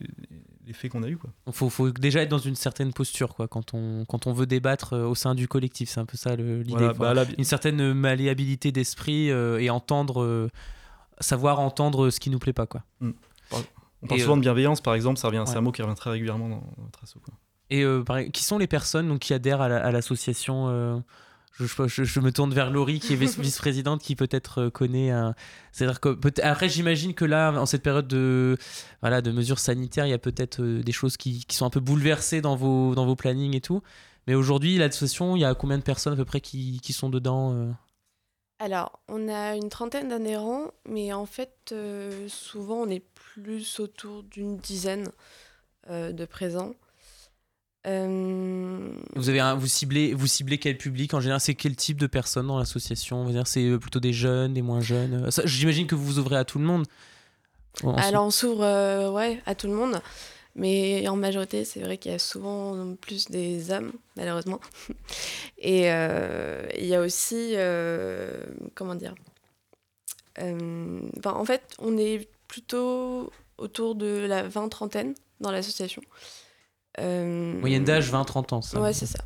les 0.65 0.74
faits 0.74 0.91
qu'on 0.91 1.03
a 1.03 1.10
eus. 1.10 1.17
Il 1.48 1.51
faut, 1.53 1.70
faut 1.70 1.91
déjà 1.91 2.22
être 2.22 2.29
dans 2.29 2.38
une 2.38 2.55
certaine 2.55 2.93
posture 2.93 3.36
quoi, 3.36 3.48
quand, 3.50 3.74
on, 3.74 4.05
quand 4.05 4.27
on 4.27 4.32
veut 4.34 4.46
débattre 4.46 4.93
euh, 4.93 5.05
au 5.05 5.15
sein 5.15 5.36
du 5.36 5.48
collectif. 5.50 5.89
C'est 5.89 6.00
un 6.00 6.05
peu 6.05 6.15
ça 6.17 6.36
l'idée. 6.38 6.89
Voilà, 6.96 7.25
bah 7.25 7.32
Une 7.38 7.43
certaine 7.43 7.93
malléabilité 7.93 8.72
d'esprit 8.72 9.29
euh, 9.29 9.60
et 9.60 9.70
entendre, 9.70 10.22
euh, 10.24 10.50
savoir 11.20 11.60
entendre 11.60 12.10
ce 12.10 12.20
qui 12.22 12.29
nous 12.29 12.39
plaît 12.39 12.53
pas. 12.53 12.65
Quoi. 12.65 12.84
On 14.03 14.07
parle 14.07 14.19
et, 14.19 14.24
souvent 14.24 14.36
euh, 14.36 14.38
de 14.38 14.41
bienveillance, 14.41 14.81
par 14.81 14.93
exemple, 14.95 15.19
ça 15.19 15.27
revient, 15.27 15.43
c'est 15.48 15.57
un 15.57 15.62
mot 15.62 15.72
qui 15.72 15.81
revient 15.81 15.95
très 15.95 16.12
régulièrement 16.12 16.50
dans 16.50 16.63
notre 16.83 17.03
asso. 17.03 17.15
quoi. 17.24 17.33
Et 17.69 17.83
euh, 17.83 18.03
pareil, 18.03 18.31
qui 18.31 18.43
sont 18.43 18.57
les 18.57 18.67
personnes 18.67 19.07
donc, 19.07 19.19
qui 19.19 19.33
adhèrent 19.33 19.62
à 19.62 19.67
la- 19.69 19.83
à 19.83 19.91
l'association 19.91 20.67
euh, 20.69 20.98
je, 21.60 21.65
je- 21.88 22.03
je 22.03 22.19
me 22.19 22.31
tourne 22.31 22.51
vers 22.53 22.69
Laurie 22.72 23.00
qui 23.00 23.13
est 23.13 23.15
vice- 23.15 23.38
vice-présidente 23.39 24.01
qui 24.01 24.15
peut-être 24.15 24.69
connaît 24.69 25.12
un... 25.12 25.36
c'est-à-dire 25.72 26.00
que 26.00 26.17
après 26.42 26.68
j'imagine 26.68 27.13
que 27.13 27.25
là 27.25 27.51
en 27.53 27.66
cette 27.68 27.83
période 27.83 28.07
de 28.07 28.57
voilà 29.01 29.22
de 29.22 29.31
mesures 29.31 29.59
sanitaires 29.59 30.05
il 30.07 30.09
y 30.09 30.13
a 30.13 30.18
peut-être 30.20 30.63
des 30.63 30.92
choses 30.92 31.16
qui, 31.16 31.46
qui 31.46 31.55
sont 31.55 31.66
un 31.68 31.70
peu 31.70 31.79
bouleversées 31.79 32.42
dans 32.42 32.55
vos 32.55 32.96
dans 32.96 33.05
vos 33.05 33.16
plannings 33.16 33.55
et 33.55 33.61
tout 33.61 33.83
mais 34.25 34.33
aujourd'hui 34.33 34.77
l'association 34.79 35.35
il 35.35 35.42
y 35.42 35.46
a 35.46 35.53
combien 35.53 35.77
de 35.77 35.83
personnes 35.83 36.13
à 36.13 36.16
peu 36.16 36.25
près 36.25 36.42
qui, 36.42 36.79
qui 36.81 36.92
sont 36.92 37.09
dedans 37.11 37.53
Alors, 38.64 39.02
on 39.10 39.28
a 39.28 39.58
une 39.58 39.68
trentaine 39.68 40.08
d'adhérents, 40.08 40.72
mais 40.88 41.12
en 41.12 41.26
fait, 41.26 41.52
euh, 41.74 42.30
souvent, 42.30 42.76
on 42.84 42.88
est 42.90 43.04
plus 43.14 43.82
autour 43.82 44.24
d'une 44.24 44.56
dizaine 44.56 45.10
euh, 45.90 46.14
de 46.14 46.24
présents. 46.24 46.72
Euh, 47.86 48.90
Vous 49.18 49.28
avez 49.28 49.42
un- 49.42 49.56
vous 49.56 49.68
ciblez 49.68 50.14
vous 50.14 50.28
ciblez 50.28 50.60
quel 50.60 50.78
public 50.78 51.14
en 51.14 51.20
général? 51.20 51.42
C'est 51.42 51.56
quel 51.56 51.76
type 51.76 51.98
de 52.00 52.08
personnes 52.08 52.48
dans 52.48 52.58
l'association? 52.58 53.28
C'est 53.44 53.78
plutôt 53.80 54.00
des 54.00 54.14
jeunes 54.14 54.54
des 54.54 54.62
moins 54.62 54.80
jeunes? 54.80 55.30
J'imagine 55.44 55.86
que 55.86 55.96
vous 55.96 56.06
vous 56.06 56.20
ouvrez 56.20 56.38
à 56.38 56.46
tout 56.46 56.58
le 56.60 56.64
monde 56.66 56.86
alors, 57.98 58.28
on 58.28 58.30
s'ouvre 58.32 59.12
ouais, 59.14 59.42
à 59.48 59.56
tout 59.56 59.66
le 59.66 59.74
monde, 59.74 60.00
mais 60.55 61.07
en 61.07 61.16
majorité, 61.16 61.66
c'est 61.66 61.79
vrai 61.81 61.98
qu'il 61.98 62.11
y 62.11 62.16
a 62.16 62.20
souvent 62.20 62.96
plus 62.96 63.29
des 63.29 63.72
hommes, 63.72 63.92
malheureusement. 64.16 64.59
Et 65.57 65.92
euh, 65.92 66.68
il 66.77 66.85
y 66.85 66.94
a 66.96 67.01
aussi, 67.01 67.53
euh, 67.55 68.44
comment 68.75 68.96
dire 68.96 69.16
Euh, 70.39 71.00
En 71.25 71.46
fait, 71.46 71.63
on 71.79 71.98
est 71.98 72.29
plutôt 72.48 73.31
autour 73.57 73.96
de 73.96 74.25
la 74.27 74.48
vingt-trentaine 74.48 75.16
dans 75.39 75.51
l'association. 75.51 76.01
Moyenne 77.00 77.83
d'âge 77.83 78.11
20-30 78.11 78.53
ans 78.53 78.61
ça. 78.61 78.79
Ouais, 78.79 78.94
c'est 78.94 79.07
ça. 79.07 79.24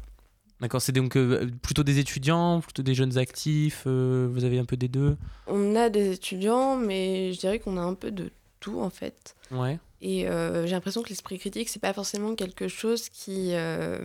D'accord, 0.62 0.82
c'est 0.82 0.94
donc 0.94 1.18
plutôt 1.62 1.84
des 1.84 2.00
étudiants, 2.00 2.62
plutôt 2.62 2.82
des 2.82 2.96
jeunes 2.96 3.18
actifs, 3.18 3.86
vous 3.86 4.44
avez 4.46 4.60
un 4.60 4.66
peu 4.66 4.78
des 4.78 4.88
deux? 4.88 5.18
On 5.46 5.76
a 5.76 5.90
des 5.90 6.14
étudiants, 6.14 6.78
mais 6.78 7.34
je 7.34 7.40
dirais 7.40 7.60
qu'on 7.60 7.78
a 7.78 7.82
un 7.82 7.94
peu 7.94 8.12
de 8.12 8.32
tout 8.60 8.80
en 8.80 8.90
fait. 8.90 9.36
Ouais. 9.52 9.78
Et 10.02 10.28
euh, 10.28 10.66
j'ai 10.66 10.74
l'impression 10.74 11.02
que 11.02 11.10
l'esprit 11.10 11.40
critique, 11.40 11.70
c'est 11.70 11.82
pas 11.82 11.94
forcément 11.94 12.36
quelque 12.36 12.68
chose 12.68 13.10
qui, 13.10 13.50
euh, 13.54 13.98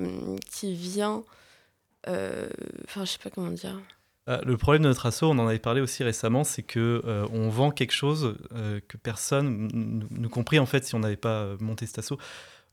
qui 0.51 0.75
vient. 0.75 1.23
euh, 2.09 2.49
Enfin, 2.87 3.05
je 3.05 3.11
sais 3.13 3.19
pas 3.23 3.31
comment 3.31 3.51
dire. 3.51 3.79
Le 4.29 4.57
problème 4.57 4.83
de 4.83 4.89
notre 4.89 5.05
asso, 5.07 5.25
on 5.25 5.39
en 5.39 5.49
avait 5.49 5.59
parlé 5.59 5.81
aussi 5.81 6.05
récemment, 6.05 6.45
c'est 6.45 6.63
que 6.63 7.03
euh, 7.05 7.27
on 7.33 7.49
vend 7.49 7.73
quelque 7.73 7.93
chose 7.93 8.37
euh, 8.55 8.81
que 8.87 8.97
personne, 8.97 9.69
nous, 10.11 10.29
compris 10.29 10.61
en 10.61 10.67
fait, 10.67 10.85
si 10.85 10.95
on 10.95 11.01
n'avait 11.01 11.17
pas 11.17 11.49
monté 11.59 11.87
cet 11.87 11.99
asso, 11.99 12.13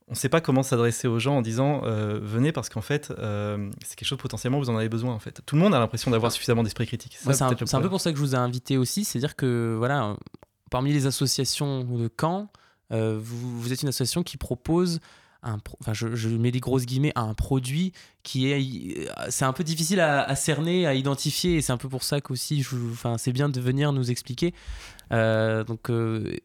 on 0.08 0.12
ne 0.12 0.16
sait 0.16 0.30
pas 0.30 0.42
comment 0.42 0.64
s'adresser 0.64 1.08
aux 1.08 1.18
gens 1.20 1.38
en 1.38 1.42
disant 1.42 1.82
euh, 1.86 2.20
venez 2.22 2.52
parce 2.52 2.70
qu'en 2.70 2.82
fait 2.82 3.12
euh, 3.12 3.70
c'est 3.86 3.96
quelque 3.96 4.08
chose 4.08 4.18
potentiellement 4.18 4.60
vous 4.60 4.70
en 4.70 4.78
avez 4.78 4.90
besoin 4.90 5.14
en 5.14 5.20
fait. 5.20 5.42
Tout 5.46 5.56
le 5.56 5.62
monde 5.62 5.74
a 5.76 5.80
l'impression 5.80 6.12
d'avoir 6.12 6.32
suffisamment 6.32 6.64
d'esprit 6.64 6.86
critique. 6.88 7.18
C'est 7.20 7.42
un, 7.42 7.54
peu 7.82 7.90
pour 7.90 8.00
ça 8.02 8.12
que 8.12 8.18
je 8.18 8.22
vous 8.24 8.34
ai 8.36 8.38
invité 8.38 8.78
aussi, 8.78 9.04
c'est-à-dire 9.04 9.36
que 9.36 9.76
voilà, 9.78 10.16
parmi 10.72 10.94
les 10.94 11.06
associations 11.08 11.84
de 11.84 12.10
Caen, 12.20 12.42
euh, 12.44 12.46
vous, 12.92 13.60
vous 13.62 13.74
êtes 13.74 13.82
une 13.82 13.90
association 13.90 14.24
qui 14.24 14.38
propose 14.38 15.00
un, 15.44 15.58
enfin 15.80 15.94
je, 15.94 16.28
mets 16.30 16.52
des 16.52 16.60
grosses 16.60 16.86
guillemets, 16.86 17.14
un 17.16 17.34
produit 17.34 17.94
qui 18.24 18.52
est, 18.52 19.08
euh, 19.08 19.26
c'est 19.30 19.46
un 19.46 19.54
peu 19.54 19.64
difficile 19.64 20.00
à, 20.02 20.36
cerner, 20.36 20.86
à 20.86 20.94
identifier, 20.94 21.56
et 21.56 21.62
c'est 21.62 21.72
un 21.72 21.78
peu 21.78 21.90
pour 21.90 22.04
ça 22.04 22.20
qu'aussi, 22.22 22.62
je 22.62 22.76
enfin 22.92 23.18
c'est 23.18 23.32
bien 23.32 23.50
de 23.50 23.62
venir 23.62 23.94
nous 23.94 24.12
expliquer. 24.12 24.54
Euh, 25.12 25.64
donc 25.64 25.90
euh, 25.90 26.36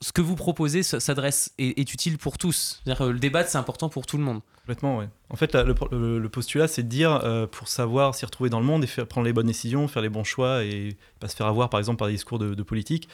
ce 0.00 0.12
que 0.12 0.20
vous 0.20 0.34
proposez 0.34 0.82
s'adresse 0.82 1.52
est, 1.58 1.78
est 1.78 1.94
utile 1.94 2.18
pour 2.18 2.38
tous. 2.38 2.82
Euh, 2.88 3.12
le 3.12 3.18
débat 3.18 3.44
c'est 3.44 3.58
important 3.58 3.88
pour 3.88 4.06
tout 4.06 4.18
le 4.18 4.24
monde. 4.24 4.40
Complètement, 4.62 4.98
ouais. 4.98 5.08
En 5.28 5.34
fait, 5.34 5.56
le, 5.56 6.28
postulat, 6.28 6.68
c'est 6.68 6.84
de 6.84 6.88
dire, 6.88 7.20
euh, 7.24 7.48
pour 7.48 7.66
savoir 7.66 8.14
s'y 8.14 8.24
retrouver 8.24 8.48
dans 8.48 8.60
le 8.60 8.66
monde 8.66 8.84
et 8.84 8.86
faire, 8.86 9.08
prendre 9.08 9.24
les 9.24 9.32
bonnes 9.32 9.48
décisions, 9.48 9.88
faire 9.88 10.02
les 10.02 10.08
bons 10.08 10.22
choix 10.22 10.62
et 10.62 10.96
pas 11.18 11.26
se 11.26 11.34
faire 11.34 11.48
avoir, 11.48 11.68
par 11.68 11.80
exemple, 11.80 11.98
par 11.98 12.06
des 12.06 12.14
discours 12.14 12.38
de 12.38 12.62
politique, 12.62 13.08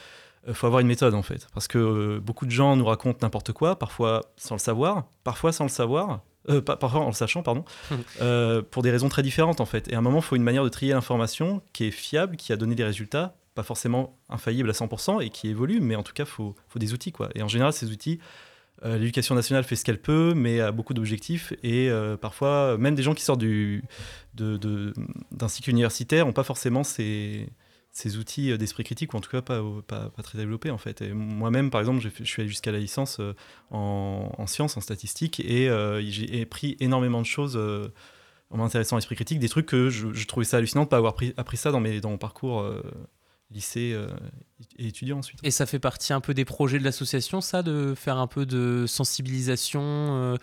il 0.47 0.55
faut 0.55 0.67
avoir 0.67 0.81
une 0.81 0.87
méthode, 0.87 1.15
en 1.15 1.23
fait. 1.23 1.47
Parce 1.55 1.69
que 1.69 1.79
euh, 1.79 2.21
beaucoup 2.21 2.47
de 2.47 2.51
gens 2.51 2.77
nous 2.77 2.85
racontent 2.85 3.19
n'importe 3.23 3.53
quoi, 3.53 3.79
parfois 3.79 4.23
sans 4.37 4.55
le 4.55 4.61
savoir, 4.61 5.05
parfois 5.25 5.53
sans 5.53 5.65
le 5.65 5.71
savoir, 5.71 6.21
euh, 6.49 6.61
parfois 6.63 7.01
en 7.01 7.07
le 7.09 7.13
sachant, 7.13 7.43
pardon, 7.43 7.65
euh, 8.21 8.63
pour 8.63 8.83
des 8.83 8.91
raisons 8.91 9.09
très 9.09 9.23
différentes, 9.23 9.61
en 9.61 9.67
fait. 9.67 9.89
Et 9.91 9.95
à 9.95 9.99
un 9.99 10.03
moment, 10.03 10.19
il 10.19 10.25
faut 10.25 10.37
une 10.37 10.43
manière 10.43 10.65
de 10.65 10.69
trier 10.69 10.93
l'information 10.93 11.61
qui 11.73 11.85
est 11.85 11.91
fiable, 11.91 12.37
qui 12.37 12.53
a 12.53 12.57
donné 12.57 12.75
des 12.75 12.85
résultats, 12.85 13.35
pas 13.55 13.63
forcément 13.65 14.17
infaillible 14.29 14.71
à 14.71 14.73
100% 14.73 15.21
et 15.23 15.31
qui 15.31 15.49
évolue, 15.49 15.81
mais 15.81 15.97
en 15.97 16.03
tout 16.03 16.13
cas, 16.13 16.23
il 16.23 16.31
faut, 16.31 16.55
faut 16.69 16.79
des 16.79 16.93
outils, 16.95 17.13
quoi. 17.13 17.29
Et 17.35 17.43
en 17.43 17.49
général, 17.49 17.73
ces 17.73 17.91
outils, 17.91 18.21
euh, 18.85 18.97
l'éducation 18.97 19.35
nationale 19.35 19.65
fait 19.65 19.75
ce 19.75 19.85
qu'elle 19.85 20.01
peut, 20.01 20.33
mais 20.37 20.61
a 20.61 20.71
beaucoup 20.71 20.95
d'objectifs. 20.95 21.53
Et 21.65 21.91
euh, 21.91 22.17
parfois, 22.17 22.79
même 22.79 22.95
des 22.95 23.03
gens 23.03 23.15
qui 23.15 23.25
sortent 23.25 23.41
du, 23.41 23.83
de, 24.35 24.57
de- 24.57 24.95
d'un 25.33 25.49
cycle 25.49 25.71
universitaire 25.71 26.25
n'ont 26.27 26.33
pas 26.33 26.45
forcément 26.45 26.85
ces, 26.85 27.49
ces 27.99 28.17
outils 28.17 28.53
euh, 28.53 28.57
d'esprit 28.57 28.85
critique, 28.85 29.13
ou 29.13 29.17
en 29.17 29.21
tout 29.21 29.31
cas 29.31 29.43
pas, 29.43 29.61
pas, 29.87 30.11
très 30.23 30.39
développés, 30.39 30.71
en 30.71 30.79
fait. 30.79 31.03
Moi-même, 31.03 31.71
par 31.71 31.81
exemple, 31.81 32.01
je 32.01 32.25
suis 32.25 32.43
allé 32.43 32.49
jusqu'à 32.49 32.71
la 32.71 32.79
licence 32.79 33.19
euh, 33.19 33.35
en, 33.73 34.31
en 34.39 34.47
sciences, 34.47 34.77
en 34.77 34.81
statistique, 34.81 35.41
et 35.41 35.69
euh, 35.69 36.01
j'ai 36.03 36.43
appris 36.43 36.77
énormément 36.79 37.21
de 37.21 37.27
choses. 37.27 37.57
en 38.51 38.57
m'intéressant 38.57 38.97
à 38.97 38.99
l'esprit 38.99 39.17
critique, 39.17 39.41
des 39.41 39.49
trucs 39.49 39.67
que 39.67 39.91
je, 39.91 40.27
trouvais 40.27 40.45
ça 40.45 40.59
hallucinant 40.59 40.85
de 40.85 40.89
pas 40.89 40.97
avoir 40.97 41.15
pris- 41.15 41.35
appris 41.37 41.57
ça 41.57 41.73
dans, 41.73 41.81
mes, 41.81 42.01
dans 42.01 42.11
mon 42.11 42.19
parcours 42.19 42.65
lycée 43.51 43.97
et 44.79 44.87
étudiant 44.87 45.19
ensuite. 45.19 45.41
Et 45.43 45.51
ça 45.51 45.67
fait 45.67 45.79
partie 45.79 46.13
un 46.13 46.21
peu 46.21 46.35
des 46.35 46.45
projets 46.45 46.79
de 46.79 46.85
l'association, 46.85 47.41
ça, 47.41 47.63
de 47.63 47.95
faire 47.97 48.19
un 48.19 48.27
peu 48.29 48.47
de 48.47 48.85
sensibilisation 48.87 50.39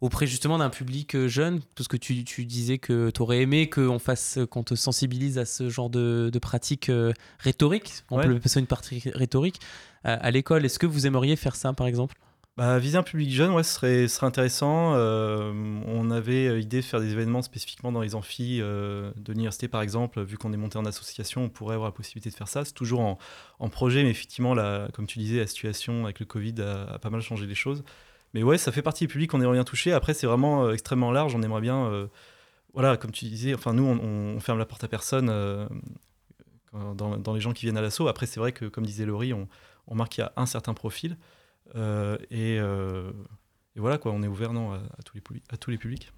auprès 0.00 0.26
justement 0.26 0.58
d'un 0.58 0.70
public 0.70 1.14
euh, 1.14 1.28
jeune 1.28 1.60
Parce 1.76 1.88
que 1.88 1.96
tu, 1.96 2.24
tu 2.24 2.44
disais 2.44 2.78
que 2.78 3.10
tu 3.10 3.22
aurais 3.22 3.40
aimé 3.42 3.68
qu'on 3.68 3.98
fasse, 3.98 4.38
qu'on 4.50 4.62
te 4.62 4.74
sensibilise 4.74 5.38
à 5.38 5.44
ce 5.44 5.68
genre 5.68 5.90
de, 5.90 6.30
de 6.32 6.38
pratique 6.38 6.88
euh, 6.88 7.12
rhétorique. 7.38 7.92
On 8.10 8.16
Ouais. 8.18 8.24
peut 8.26 8.34
appeler 8.36 8.48
ça 8.48 8.60
une 8.60 8.66
partie 8.66 9.02
rhétorique 9.14 9.60
euh, 10.06 10.16
à 10.20 10.30
l'école. 10.30 10.64
Est-ce 10.64 10.78
que 10.78 10.86
vous 10.86 11.06
aimeriez 11.06 11.36
faire 11.36 11.56
ça 11.56 11.72
par 11.72 11.86
exemple? 11.86 12.16
Bah, 12.56 12.80
viser 12.80 12.98
un 12.98 13.04
public 13.04 13.30
jeune, 13.30 13.52
ouais, 13.52 13.62
ce 13.62 13.72
serait, 13.72 14.08
ce 14.08 14.16
serait 14.16 14.26
intéressant. 14.26 14.92
Euh, 14.96 15.52
on 15.86 16.10
avait 16.10 16.48
euh, 16.48 16.58
idée 16.58 16.78
de 16.80 16.84
faire 16.84 16.98
des 17.00 17.12
événements 17.12 17.40
spécifiquement 17.40 17.92
dans 17.92 18.00
les 18.00 18.16
amphis 18.16 18.58
euh, 18.60 19.12
de 19.16 19.30
l'université, 19.32 19.68
par 19.68 19.80
exemple. 19.80 20.20
Vu 20.24 20.38
qu'on 20.38 20.52
est 20.52 20.56
monté 20.56 20.76
en 20.76 20.84
association, 20.84 21.44
on 21.44 21.48
pourrait 21.50 21.74
avoir 21.76 21.88
la 21.90 21.94
possibilité 21.94 22.30
de 22.30 22.34
faire 22.34 22.48
ça. 22.48 22.64
C'est 22.64 22.72
toujours 22.74 22.98
en, 22.98 23.16
en 23.60 23.68
projet, 23.68 24.02
mais 24.02 24.10
effectivement, 24.10 24.56
comme 24.92 25.06
tu 25.06 25.20
disais, 25.20 25.38
la 25.38 25.46
situation 25.46 26.02
avec 26.04 26.18
le 26.18 26.26
Covid 26.26 26.54
a, 26.60 26.94
a 26.94 26.98
pas 26.98 27.10
mal 27.10 27.20
changé 27.20 27.46
les 27.46 27.54
choses. 27.54 27.84
Mais 28.34 28.42
ouais, 28.42 28.58
ça 28.58 28.72
fait 28.72 28.82
partie 28.82 29.04
du 29.04 29.12
public 29.12 29.30
qu'on 29.30 29.40
aimerait 29.40 29.56
bien 29.56 29.64
toucher. 29.64 29.92
Après, 29.92 30.14
c'est 30.14 30.26
vraiment 30.26 30.64
euh, 30.64 30.72
extrêmement 30.72 31.10
large. 31.10 31.34
On 31.34 31.42
aimerait 31.42 31.60
bien, 31.60 31.86
euh, 31.86 32.06
voilà, 32.74 32.96
comme 32.96 33.10
tu 33.10 33.24
disais, 33.24 33.54
enfin, 33.54 33.72
nous, 33.72 33.84
on, 33.84 33.98
on 34.36 34.40
ferme 34.40 34.58
la 34.58 34.66
porte 34.66 34.84
à 34.84 34.88
personne 34.88 35.28
euh, 35.30 35.66
dans, 36.94 37.34
les 37.34 37.40
gens 37.40 37.52
qui 37.52 37.64
viennent 37.66 37.78
à 37.78 37.82
l'assaut. 37.82 38.08
Après, 38.08 38.26
c'est 38.26 38.40
vrai 38.40 38.52
que, 38.52 38.66
comme 38.66 38.84
disait 38.84 39.06
Laurie, 39.06 39.32
on, 39.32 39.48
on 39.86 39.92
remarque 39.92 40.12
qu'il 40.12 40.22
y 40.22 40.26
a 40.26 40.32
un 40.36 40.46
certain 40.46 40.74
profil. 40.74 41.16
Et, 41.74 42.60
et 43.78 43.80
voilà, 43.80 43.96
quoi, 43.96 44.10
on 44.12 44.22
est 44.24 44.26
ouvert 44.26 44.52
non, 44.52 44.72
à, 44.72 44.76
à 44.76 45.02
tous 45.04 45.14
les, 45.14 45.20
publics- 45.20 45.44
à 45.52 45.56
tous 45.56 45.70
les 45.70 45.78
publics. 45.78 46.10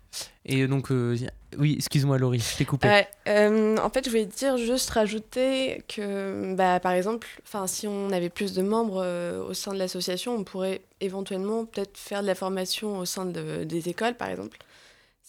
Et 0.46 0.66
donc, 0.66 0.90
euh, 0.90 1.14
oui, 1.58 1.74
excuse-moi 1.76 2.16
Laurie, 2.18 2.40
je 2.40 2.56
t'ai 2.56 2.64
coupé. 2.64 2.88
Euh, 3.28 3.76
en 3.76 3.90
fait, 3.90 4.04
je 4.06 4.10
voulais 4.10 4.24
dire 4.24 4.56
juste 4.56 4.90
rajouter 4.90 5.84
que, 5.86 6.54
bah, 6.56 6.80
par 6.80 6.92
exemple, 6.92 7.28
enfin, 7.44 7.66
si 7.66 7.86
on 7.86 8.10
avait 8.10 8.30
plus 8.30 8.52
de 8.54 8.62
membres 8.62 9.02
euh, 9.04 9.44
au 9.44 9.54
sein 9.54 9.72
de 9.72 9.78
l'association, 9.78 10.34
on 10.34 10.42
pourrait 10.42 10.80
éventuellement 11.00 11.64
peut-être 11.66 11.96
faire 11.98 12.22
de 12.22 12.26
la 12.26 12.34
formation 12.34 12.98
au 12.98 13.04
sein 13.04 13.26
de- 13.26 13.62
des 13.64 13.88
écoles, 13.88 14.14
par 14.16 14.30
exemple. 14.30 14.58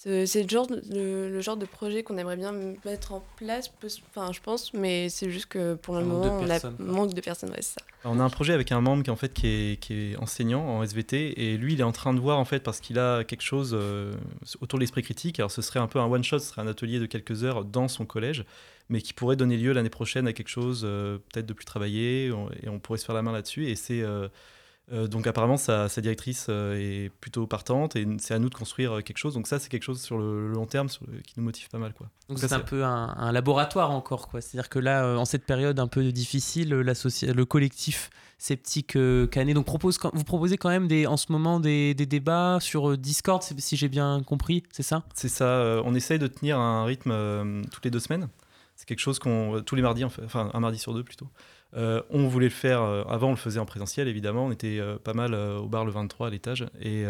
C'est 0.03 0.41
le 0.41 0.49
genre, 0.49 0.65
de- 0.65 0.81
le, 0.91 1.29
le 1.31 1.41
genre 1.41 1.57
de 1.57 1.65
projet 1.67 2.01
qu'on 2.01 2.17
aimerait 2.17 2.35
bien 2.35 2.51
mettre 2.85 3.13
en 3.13 3.23
place, 3.37 3.71
enfin, 4.09 4.31
je 4.31 4.39
pense, 4.41 4.73
mais 4.73 5.09
c'est 5.09 5.29
juste 5.29 5.45
que 5.45 5.75
pour 5.75 5.93
le 5.95 6.03
moment, 6.03 6.39
on 6.39 6.49
a 6.49 6.59
manque 6.79 7.13
de 7.13 7.21
personnes, 7.21 7.49
ouais, 7.51 7.57
c'est 7.61 7.79
ça. 7.79 7.85
On 8.03 8.19
a 8.19 8.23
un 8.23 8.29
projet 8.31 8.53
avec 8.53 8.71
un 8.71 8.81
membre 8.81 9.03
qui, 9.03 9.11
en 9.11 9.15
fait, 9.15 9.31
qui, 9.31 9.45
est, 9.47 9.79
qui 9.79 9.93
est 9.93 10.15
enseignant 10.17 10.63
en 10.67 10.81
SVT 10.81 11.39
et 11.39 11.55
lui, 11.57 11.73
il 11.73 11.81
est 11.81 11.83
en 11.83 11.91
train 11.91 12.15
de 12.15 12.19
voir 12.19 12.39
en 12.39 12.45
fait 12.45 12.61
parce 12.61 12.79
qu'il 12.79 12.97
a 12.97 13.23
quelque 13.23 13.43
chose 13.43 13.75
euh, 13.79 14.11
autour 14.59 14.79
de 14.79 14.81
l'esprit 14.81 15.03
critique. 15.03 15.39
Alors, 15.39 15.51
ce 15.51 15.61
serait 15.61 15.79
un 15.79 15.85
peu 15.87 15.99
un 15.99 16.05
one 16.07 16.23
shot, 16.23 16.39
ce 16.39 16.47
serait 16.47 16.63
un 16.63 16.67
atelier 16.67 16.97
de 16.97 17.05
quelques 17.05 17.43
heures 17.43 17.63
dans 17.63 17.87
son 17.87 18.05
collège, 18.05 18.43
mais 18.89 19.01
qui 19.01 19.13
pourrait 19.13 19.35
donner 19.35 19.55
lieu 19.55 19.71
l'année 19.71 19.91
prochaine 19.91 20.25
à 20.27 20.33
quelque 20.33 20.47
chose 20.49 20.81
euh, 20.83 21.19
peut-être 21.31 21.45
de 21.45 21.53
plus 21.53 21.65
travaillé 21.65 22.31
on- 22.31 22.49
et 22.63 22.69
on 22.69 22.79
pourrait 22.79 22.97
se 22.97 23.05
faire 23.05 23.13
la 23.13 23.21
main 23.21 23.33
là-dessus. 23.33 23.67
Et 23.69 23.75
c'est 23.75 24.01
euh, 24.01 24.27
euh, 24.91 25.07
donc 25.07 25.25
apparemment 25.27 25.57
sa, 25.57 25.87
sa 25.89 26.01
directrice 26.01 26.47
euh, 26.49 26.75
est 26.75 27.09
plutôt 27.21 27.47
partante 27.47 27.95
et 27.95 28.07
c'est 28.19 28.33
à 28.33 28.39
nous 28.39 28.49
de 28.49 28.55
construire 28.55 28.97
euh, 28.97 29.01
quelque 29.01 29.17
chose. 29.17 29.33
Donc 29.33 29.47
ça, 29.47 29.59
c'est 29.59 29.69
quelque 29.69 29.83
chose 29.83 30.01
sur 30.01 30.17
le, 30.17 30.47
le 30.49 30.53
long 30.53 30.65
terme 30.65 30.89
sur 30.89 31.03
le- 31.07 31.19
qui 31.21 31.33
nous 31.37 31.43
motive 31.43 31.69
pas 31.69 31.77
mal, 31.77 31.93
quoi. 31.93 32.09
Donc 32.29 32.39
c'est 32.39 32.51
un 32.53 32.59
peu 32.59 32.83
un, 32.83 33.13
un 33.17 33.31
laboratoire 33.31 33.91
encore, 33.91 34.27
quoi. 34.27 34.41
C'est-à-dire 34.41 34.69
que 34.69 34.79
là, 34.79 35.17
en 35.17 35.25
cette 35.25 35.45
période 35.45 35.79
un 35.79 35.87
peu 35.87 36.11
difficile, 36.11 36.69
le 36.69 37.43
collectif 37.45 38.09
sceptique 38.37 38.97
Canet 39.31 39.53
donc 39.55 39.65
propose, 39.65 39.99
vous 40.13 40.23
proposez 40.23 40.57
quand 40.57 40.69
même 40.69 40.87
des, 40.87 41.05
en 41.05 41.15
ce 41.17 41.31
moment 41.31 41.59
des, 41.59 41.93
des 41.93 42.05
débats 42.05 42.57
sur 42.59 42.97
Discord, 42.97 43.43
si 43.43 43.77
j'ai 43.77 43.87
bien 43.89 44.21
compris, 44.25 44.63
c'est 44.71 44.83
ça? 44.83 45.03
C'est 45.13 45.29
ça, 45.29 45.81
on 45.85 45.93
essaye 45.93 46.19
de 46.19 46.27
tenir 46.27 46.57
un 46.59 46.83
rythme 46.85 47.63
toutes 47.71 47.85
les 47.85 47.91
deux 47.91 47.99
semaines. 47.99 48.27
C'est 48.75 48.87
quelque 48.87 48.99
chose 48.99 49.19
qu'on. 49.19 49.61
tous 49.63 49.75
les 49.75 49.83
mardis, 49.83 50.03
en 50.03 50.09
fait, 50.09 50.23
enfin 50.25 50.49
un 50.55 50.59
mardi 50.59 50.79
sur 50.79 50.93
deux 50.95 51.03
plutôt. 51.03 51.27
Euh, 51.75 52.01
on 52.09 52.27
voulait 52.27 52.47
le 52.47 52.51
faire. 52.51 52.81
euh, 52.81 53.03
avant, 53.03 53.27
on 53.27 53.31
le 53.31 53.37
faisait 53.37 53.59
en 53.59 53.65
présentiel, 53.65 54.07
évidemment. 54.07 54.45
On 54.45 54.51
était 54.51 54.79
euh, 54.79 54.97
pas 54.97 55.13
mal 55.13 55.33
au 55.33 55.67
bar 55.67 55.85
le 55.85 55.91
23 55.91 56.27
à 56.27 56.29
l'étage. 56.29 56.65
Et 56.81 57.05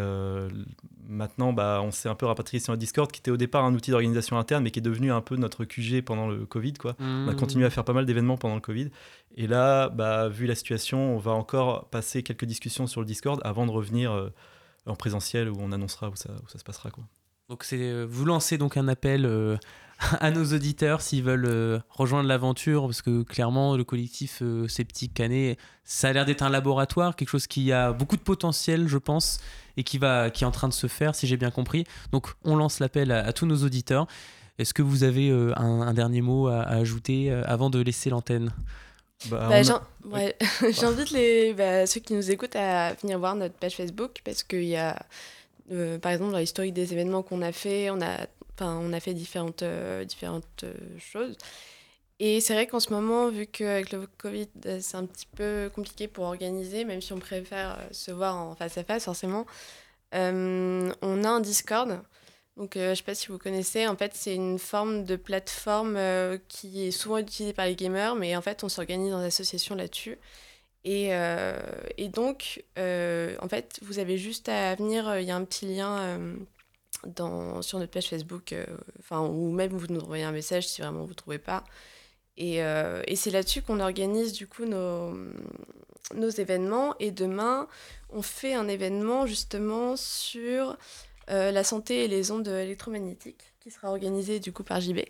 maintenant, 1.06 1.52
bah, 1.52 1.80
on 1.82 1.90
s'est 1.90 2.08
un 2.08 2.14
peu 2.14 2.26
rapatrié 2.26 2.60
sur 2.60 2.72
le 2.72 2.78
Discord, 2.78 3.10
qui 3.10 3.20
était 3.20 3.30
au 3.30 3.36
départ 3.36 3.64
un 3.64 3.74
outil 3.74 3.90
d'organisation 3.90 4.38
interne, 4.38 4.62
mais 4.62 4.70
qui 4.70 4.78
est 4.78 4.82
devenu 4.82 5.12
un 5.12 5.20
peu 5.20 5.36
notre 5.36 5.64
QG 5.64 6.02
pendant 6.02 6.28
le 6.28 6.46
Covid. 6.46 6.74
Quoi. 6.74 6.96
On 7.00 7.28
a 7.28 7.34
continué 7.34 7.66
à 7.66 7.70
faire 7.70 7.84
pas 7.84 7.92
mal 7.92 8.06
d'événements 8.06 8.36
pendant 8.36 8.54
le 8.54 8.60
Covid. 8.60 8.90
Et 9.36 9.46
là, 9.46 9.88
bah, 9.88 10.28
vu 10.28 10.46
la 10.46 10.54
situation, 10.54 11.16
on 11.16 11.18
va 11.18 11.32
encore 11.32 11.88
passer 11.88 12.22
quelques 12.22 12.44
discussions 12.44 12.86
sur 12.86 13.00
le 13.00 13.06
Discord 13.06 13.40
avant 13.44 13.66
de 13.66 13.70
revenir 13.70 14.30
en 14.86 14.96
présentiel 14.96 15.48
où 15.48 15.56
on 15.60 15.72
annoncera 15.72 16.08
où 16.08 16.16
ça, 16.16 16.30
se 16.46 16.64
passera. 16.64 16.90
Quoi. 16.90 17.04
Donc 17.48 17.66
vous 18.08 18.24
lancez 18.24 18.58
donc 18.58 18.76
un 18.76 18.88
appel 18.88 19.58
à 20.20 20.30
nos 20.30 20.44
auditeurs 20.54 21.00
s'ils 21.00 21.22
veulent 21.22 21.46
euh, 21.46 21.78
rejoindre 21.90 22.28
l'aventure 22.28 22.82
parce 22.86 23.02
que 23.02 23.22
clairement 23.22 23.76
le 23.76 23.84
collectif 23.84 24.38
euh, 24.42 24.68
sceptique 24.68 25.14
Canet 25.14 25.58
ça 25.84 26.08
a 26.08 26.12
l'air 26.12 26.24
d'être 26.24 26.42
un 26.42 26.50
laboratoire 26.50 27.16
quelque 27.16 27.28
chose 27.28 27.46
qui 27.46 27.72
a 27.72 27.92
beaucoup 27.92 28.16
de 28.16 28.22
potentiel 28.22 28.88
je 28.88 28.98
pense 28.98 29.40
et 29.76 29.84
qui 29.84 29.98
va 29.98 30.30
qui 30.30 30.44
est 30.44 30.46
en 30.46 30.50
train 30.50 30.68
de 30.68 30.72
se 30.72 30.86
faire 30.86 31.14
si 31.14 31.26
j'ai 31.26 31.36
bien 31.36 31.50
compris. 31.50 31.84
Donc 32.12 32.28
on 32.44 32.56
lance 32.56 32.80
l'appel 32.80 33.10
à, 33.10 33.24
à 33.24 33.32
tous 33.32 33.46
nos 33.46 33.64
auditeurs. 33.64 34.06
Est-ce 34.58 34.74
que 34.74 34.82
vous 34.82 35.02
avez 35.04 35.30
euh, 35.30 35.52
un, 35.58 35.80
un 35.80 35.94
dernier 35.94 36.20
mot 36.20 36.46
à, 36.48 36.60
à 36.62 36.76
ajouter 36.76 37.30
euh, 37.30 37.42
avant 37.46 37.70
de 37.70 37.80
laisser 37.80 38.10
l'antenne? 38.10 38.52
Bah, 39.30 39.48
Bah, 39.48 39.82
ouais. 40.10 40.36
J'invite 40.72 41.10
les, 41.10 41.54
bah, 41.54 41.86
ceux 41.86 42.00
qui 42.00 42.14
nous 42.14 42.30
écoutent 42.30 42.56
à 42.56 42.92
venir 42.94 43.18
voir 43.18 43.34
notre 43.34 43.54
page 43.54 43.76
Facebook 43.76 44.20
parce 44.24 44.42
qu'il 44.42 44.64
y 44.64 44.76
a, 44.76 45.00
euh, 45.70 45.98
par 45.98 46.12
exemple, 46.12 46.32
dans 46.32 46.38
l'historique 46.38 46.74
des 46.74 46.92
événements 46.92 47.22
qu'on 47.22 47.40
a 47.40 47.52
fait, 47.52 47.90
on 47.90 48.00
a, 48.02 48.26
enfin, 48.54 48.78
on 48.80 48.92
a 48.92 49.00
fait 49.00 49.14
différentes, 49.14 49.62
euh, 49.62 50.04
différentes 50.04 50.64
euh, 50.64 50.74
choses. 50.98 51.36
Et 52.18 52.40
c'est 52.40 52.54
vrai 52.54 52.66
qu'en 52.66 52.80
ce 52.80 52.90
moment, 52.90 53.28
vu 53.30 53.46
qu'avec 53.46 53.92
le 53.92 54.06
Covid, 54.18 54.48
euh, 54.66 54.78
c'est 54.80 54.96
un 54.96 55.06
petit 55.06 55.26
peu 55.26 55.70
compliqué 55.74 56.08
pour 56.08 56.24
organiser, 56.24 56.84
même 56.84 57.00
si 57.00 57.12
on 57.12 57.18
préfère 57.18 57.78
se 57.90 58.10
voir 58.12 58.36
en 58.36 58.54
face 58.54 58.78
à 58.78 58.84
face, 58.84 59.04
forcément, 59.04 59.46
on 60.12 61.24
a 61.24 61.28
un 61.28 61.40
Discord. 61.40 62.00
Donc, 62.58 62.72
je 62.76 62.94
sais 62.94 63.02
pas 63.02 63.14
si 63.14 63.28
vous 63.28 63.38
connaissez, 63.38 63.86
en 63.86 63.96
fait, 63.96 64.12
c'est 64.14 64.34
une 64.34 64.58
forme 64.58 65.04
de 65.04 65.16
plateforme 65.16 65.98
qui 66.48 66.86
est 66.86 66.90
souvent 66.90 67.16
utilisée 67.16 67.54
par 67.54 67.64
les 67.64 67.74
gamers, 67.74 68.14
mais 68.14 68.36
en 68.36 68.42
fait, 68.42 68.62
on 68.62 68.68
s'organise 68.68 69.14
en 69.14 69.20
association 69.20 69.74
là-dessus. 69.74 70.18
Et, 70.84 71.12
et 71.96 72.08
donc, 72.08 72.62
en 72.76 73.48
fait, 73.48 73.78
vous 73.80 73.98
avez 73.98 74.18
juste 74.18 74.50
à 74.50 74.74
venir, 74.74 75.18
il 75.18 75.24
y 75.26 75.30
a 75.30 75.36
un 75.36 75.44
petit 75.44 75.64
lien 75.64 76.18
dans, 77.06 77.62
sur 77.62 77.78
notre 77.78 77.90
page 77.90 78.08
Facebook, 78.08 78.52
euh, 78.52 78.64
enfin, 79.00 79.20
ou 79.20 79.50
même 79.52 79.72
vous 79.72 79.86
nous 79.88 80.00
envoyez 80.00 80.24
un 80.24 80.32
message 80.32 80.68
si 80.68 80.80
vraiment 80.82 81.02
vous 81.02 81.10
ne 81.10 81.14
trouvez 81.14 81.38
pas. 81.38 81.64
Et, 82.36 82.62
euh, 82.62 83.02
et 83.06 83.16
c'est 83.16 83.30
là-dessus 83.30 83.62
qu'on 83.62 83.80
organise 83.80 84.32
du 84.32 84.46
coup 84.46 84.64
nos, 84.64 85.12
nos 86.14 86.30
événements. 86.30 86.94
Et 86.98 87.10
demain, 87.10 87.68
on 88.10 88.22
fait 88.22 88.54
un 88.54 88.68
événement 88.68 89.26
justement 89.26 89.96
sur 89.96 90.76
euh, 91.30 91.50
la 91.50 91.64
santé 91.64 92.04
et 92.04 92.08
les 92.08 92.30
ondes 92.30 92.48
électromagnétiques 92.48 93.52
qui 93.60 93.70
sera 93.70 93.90
organisé 93.90 94.40
du 94.40 94.52
coup 94.52 94.64
par 94.64 94.80
JB. 94.80 95.00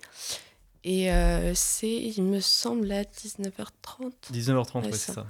Et 0.85 1.12
euh, 1.12 1.55
c'est, 1.55 1.92
il 1.92 2.23
me 2.25 2.40
semble, 2.40 2.90
à 2.90 3.03
19h30. 3.05 4.12
19h30, 4.33 4.85
Ouais, 4.85 4.92
ça. 4.92 4.99
c'est 4.99 5.12
ça. 5.12 5.21
Donc, 5.23 5.27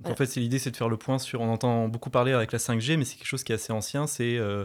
Voilà. 0.00 0.12
En 0.14 0.16
fait, 0.16 0.26
c'est 0.26 0.40
l'idée, 0.40 0.58
c'est 0.58 0.70
de 0.70 0.76
faire 0.76 0.88
le 0.88 0.96
point 0.96 1.18
sur. 1.18 1.40
On 1.40 1.52
entend 1.52 1.88
beaucoup 1.88 2.10
parler 2.10 2.32
avec 2.32 2.52
la 2.52 2.58
5G, 2.58 2.96
mais 2.96 3.04
c'est 3.04 3.16
quelque 3.16 3.26
chose 3.26 3.42
qui 3.44 3.52
est 3.52 3.56
assez 3.56 3.72
ancien. 3.72 4.06
C'est 4.06 4.36
euh, 4.38 4.64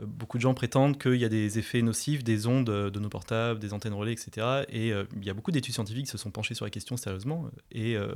beaucoup 0.00 0.38
de 0.38 0.42
gens 0.42 0.54
prétendent 0.54 0.98
qu'il 0.98 1.16
y 1.16 1.24
a 1.24 1.28
des 1.28 1.58
effets 1.58 1.82
nocifs 1.82 2.24
des 2.24 2.46
ondes 2.46 2.70
euh, 2.70 2.90
de 2.90 2.98
nos 2.98 3.08
portables, 3.08 3.60
des 3.60 3.72
antennes 3.72 3.94
relais, 3.94 4.12
etc. 4.12 4.64
Et 4.68 4.92
euh, 4.92 5.04
il 5.16 5.24
y 5.24 5.30
a 5.30 5.34
beaucoup 5.34 5.50
d'études 5.50 5.74
scientifiques 5.74 6.06
qui 6.06 6.10
se 6.10 6.18
sont 6.18 6.30
penchées 6.30 6.54
sur 6.54 6.64
la 6.64 6.70
question 6.70 6.96
sérieusement. 6.96 7.48
Et 7.70 7.96
euh, 7.96 8.14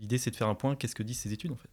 l'idée, 0.00 0.18
c'est 0.18 0.30
de 0.30 0.36
faire 0.36 0.48
un 0.48 0.54
point. 0.54 0.74
Qu'est-ce 0.74 0.94
que 0.94 1.02
disent 1.02 1.20
ces 1.20 1.32
études, 1.32 1.52
en 1.52 1.56
fait? 1.56 1.70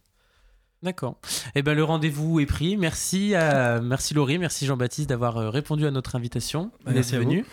D'accord. 0.82 1.18
Eh 1.54 1.62
ben 1.62 1.72
le 1.72 1.82
rendez-vous 1.82 2.40
est 2.40 2.46
pris. 2.46 2.76
Merci 2.76 3.34
à 3.34 3.80
merci 3.80 4.12
Laurie, 4.12 4.36
merci 4.36 4.66
Jean-Baptiste 4.66 5.08
d'avoir 5.08 5.50
répondu 5.50 5.86
à 5.86 5.90
notre 5.90 6.14
invitation. 6.14 6.72
Merci 6.84 7.12
d'être 7.12 7.20
à 7.22 7.24
vous. 7.24 7.30
venu. 7.30 7.44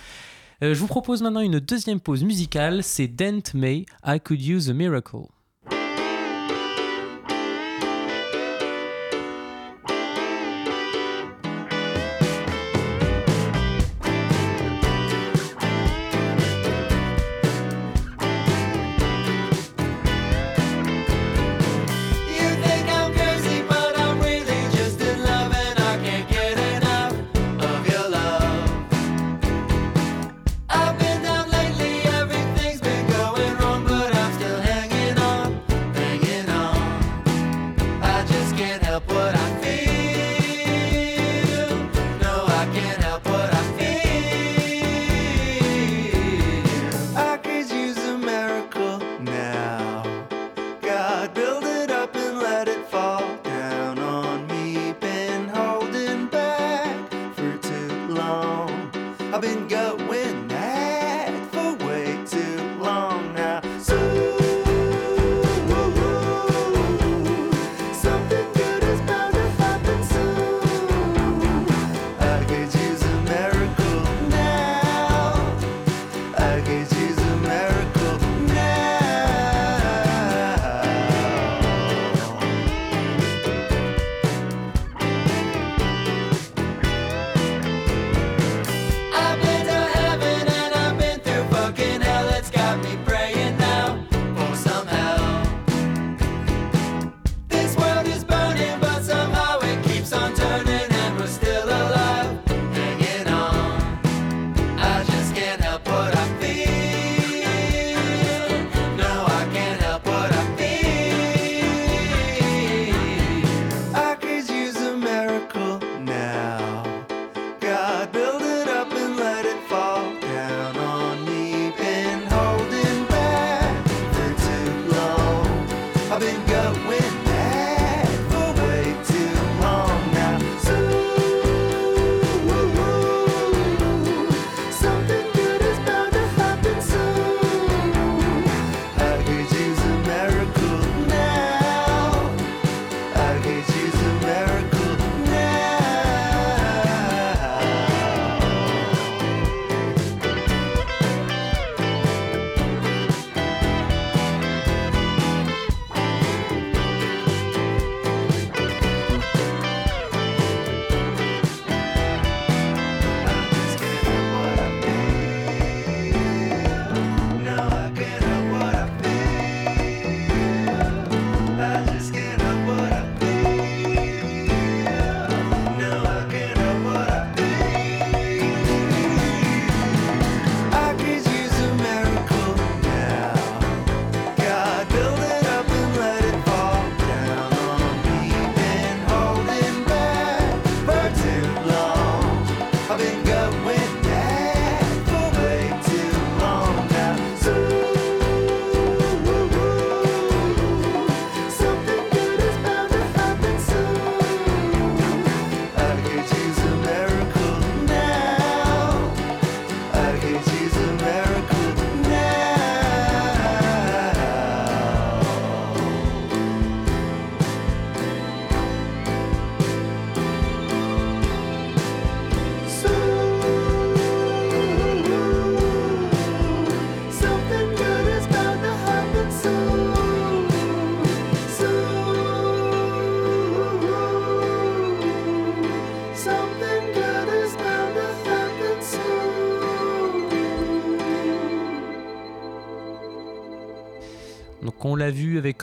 Euh, 0.64 0.76
je 0.76 0.80
vous 0.80 0.88
propose 0.88 1.24
maintenant 1.24 1.42
une 1.42 1.60
deuxième 1.60 2.00
pause 2.00 2.24
musicale. 2.24 2.84
C'est 2.84 3.08
Dent 3.08 3.42
May, 3.56 3.86
I 4.06 4.20
Could 4.20 4.46
Use 4.46 4.70
a 4.70 4.74
Miracle. 4.74 5.26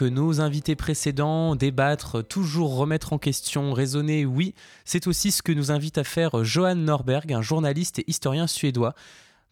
Avec 0.03 0.13
nos 0.13 0.41
invités 0.41 0.77
précédents, 0.77 1.57
débattre, 1.57 2.23
toujours 2.23 2.77
remettre 2.77 3.13
en 3.13 3.19
question, 3.19 3.73
raisonner, 3.73 4.27
oui, 4.27 4.55
c'est 4.85 5.07
aussi 5.07 5.31
ce 5.31 5.43
que 5.43 5.53
nous 5.53 5.71
invite 5.71 5.99
à 5.99 6.05
faire 6.05 6.45
Johan 6.45 6.75
Norberg, 6.75 7.33
un 7.33 7.43
journaliste 7.43 7.99
et 7.99 8.05
historien 8.07 8.47
suédois. 8.47 8.95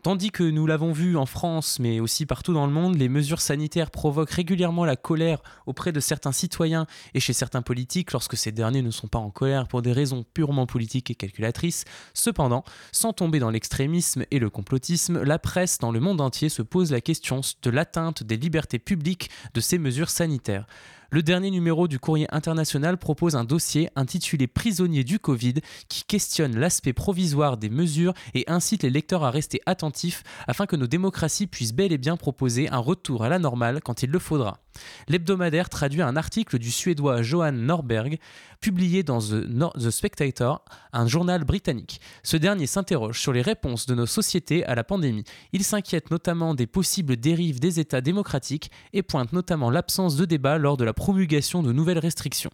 Tandis 0.02 0.30
que 0.30 0.44
nous 0.44 0.66
l'avons 0.66 0.92
vu 0.92 1.16
en 1.16 1.26
France, 1.26 1.80
mais 1.80 1.98
aussi 1.98 2.26
partout 2.26 2.52
dans 2.52 2.66
le 2.66 2.72
monde, 2.72 2.96
les 2.96 3.08
mesures 3.08 3.40
sanitaires 3.40 3.90
provoquent 3.90 4.30
régulièrement 4.30 4.84
la 4.84 4.94
colère 4.94 5.42
auprès 5.66 5.90
de 5.90 5.98
certains 5.98 6.30
citoyens 6.30 6.86
et 7.14 7.18
chez 7.18 7.32
certains 7.32 7.62
politiques 7.62 8.12
lorsque 8.12 8.36
ces 8.36 8.52
derniers 8.52 8.82
ne 8.82 8.92
sont 8.92 9.08
pas 9.08 9.18
en 9.18 9.30
colère 9.30 9.66
pour 9.66 9.82
des 9.82 9.92
raisons 9.92 10.24
purement 10.32 10.66
politiques 10.66 11.10
et 11.10 11.16
calculatrices. 11.16 11.84
Cependant, 12.14 12.62
sans 12.92 13.12
tomber 13.12 13.40
dans 13.40 13.50
l'extrémisme 13.50 14.24
et 14.30 14.38
le 14.38 14.48
complotisme, 14.48 15.22
la 15.22 15.40
presse 15.40 15.78
dans 15.78 15.90
le 15.90 15.98
monde 15.98 16.20
entier 16.20 16.50
se 16.50 16.62
pose 16.62 16.92
la 16.92 17.00
question 17.00 17.40
de 17.62 17.70
l'atteinte 17.70 18.22
des 18.22 18.36
libertés 18.36 18.78
publiques 18.78 19.30
de 19.54 19.60
ces 19.60 19.78
mesures 19.78 20.10
sanitaires. 20.10 20.66
Le 21.10 21.22
dernier 21.22 21.52
numéro 21.52 21.86
du 21.86 22.00
Courrier 22.00 22.26
international 22.30 22.98
propose 22.98 23.36
un 23.36 23.44
dossier 23.44 23.88
intitulé 23.94 24.48
Prisonniers 24.48 25.04
du 25.04 25.20
Covid 25.20 25.54
qui 25.88 26.02
questionne 26.04 26.58
l'aspect 26.58 26.92
provisoire 26.92 27.56
des 27.56 27.70
mesures 27.70 28.12
et 28.34 28.44
incite 28.48 28.82
les 28.82 28.90
lecteurs 28.90 29.22
à 29.22 29.30
rester 29.30 29.60
attentifs 29.66 30.24
afin 30.48 30.66
que 30.66 30.74
nos 30.74 30.88
démocraties 30.88 31.46
puissent 31.46 31.74
bel 31.74 31.92
et 31.92 31.98
bien 31.98 32.16
proposer 32.16 32.68
un 32.70 32.78
retour 32.78 33.22
à 33.22 33.28
la 33.28 33.38
normale 33.38 33.80
quand 33.82 34.02
il 34.02 34.10
le 34.10 34.18
faudra. 34.18 34.65
L'hebdomadaire 35.08 35.68
traduit 35.68 36.02
un 36.02 36.16
article 36.16 36.58
du 36.58 36.70
Suédois 36.70 37.22
Johan 37.22 37.52
Norberg 37.52 38.18
publié 38.60 39.02
dans 39.02 39.18
The, 39.18 39.90
Spectator, 39.90 40.64
un 40.92 41.06
journal 41.06 41.44
britannique. 41.44 42.00
Ce 42.22 42.36
dernier 42.36 42.66
s'interroge 42.66 43.20
sur 43.20 43.32
les 43.32 43.42
réponses 43.42 43.86
de 43.86 43.94
nos 43.94 44.06
sociétés 44.06 44.64
à 44.64 44.74
la 44.74 44.84
pandémie. 44.84 45.24
Il 45.52 45.64
s'inquiète 45.64 46.10
notamment 46.10 46.54
des 46.54 46.66
possibles 46.66 47.16
dérives 47.16 47.60
des 47.60 47.80
États 47.80 48.00
démocratiques 48.00 48.70
et 48.92 49.02
pointe 49.02 49.32
notamment 49.32 49.70
l'absence 49.70 50.16
de 50.16 50.24
débat 50.24 50.58
lors 50.58 50.76
de 50.76 50.84
la 50.84 50.94
promulgation 50.94 51.62
de 51.62 51.72
nouvelles 51.72 51.98
restrictions. 51.98 52.50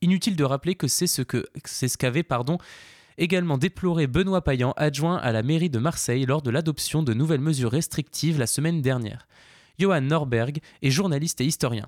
Inutile 0.00 0.36
de 0.36 0.44
rappeler 0.44 0.74
que 0.74 0.86
c'est 0.86 1.06
ce 1.08 1.22
que 1.22 1.46
c'est 1.64 1.88
ce 1.88 1.98
qu'avait 1.98 2.22
également 3.18 3.58
déploré 3.58 4.06
Benoît 4.06 4.42
Payan, 4.42 4.72
adjoint 4.76 5.16
à 5.16 5.32
la 5.32 5.42
mairie 5.42 5.70
de 5.70 5.78
Marseille 5.78 6.24
lors 6.24 6.40
de 6.40 6.50
l'adoption 6.50 7.02
de 7.02 7.12
nouvelles 7.12 7.40
mesures 7.40 7.72
restrictives 7.72 8.38
la 8.38 8.46
semaine 8.46 8.80
dernière. 8.80 9.26
Johan 9.78 10.00
Norberg 10.02 10.58
est 10.82 10.90
journaliste 10.90 11.40
et 11.40 11.44
historien. 11.44 11.86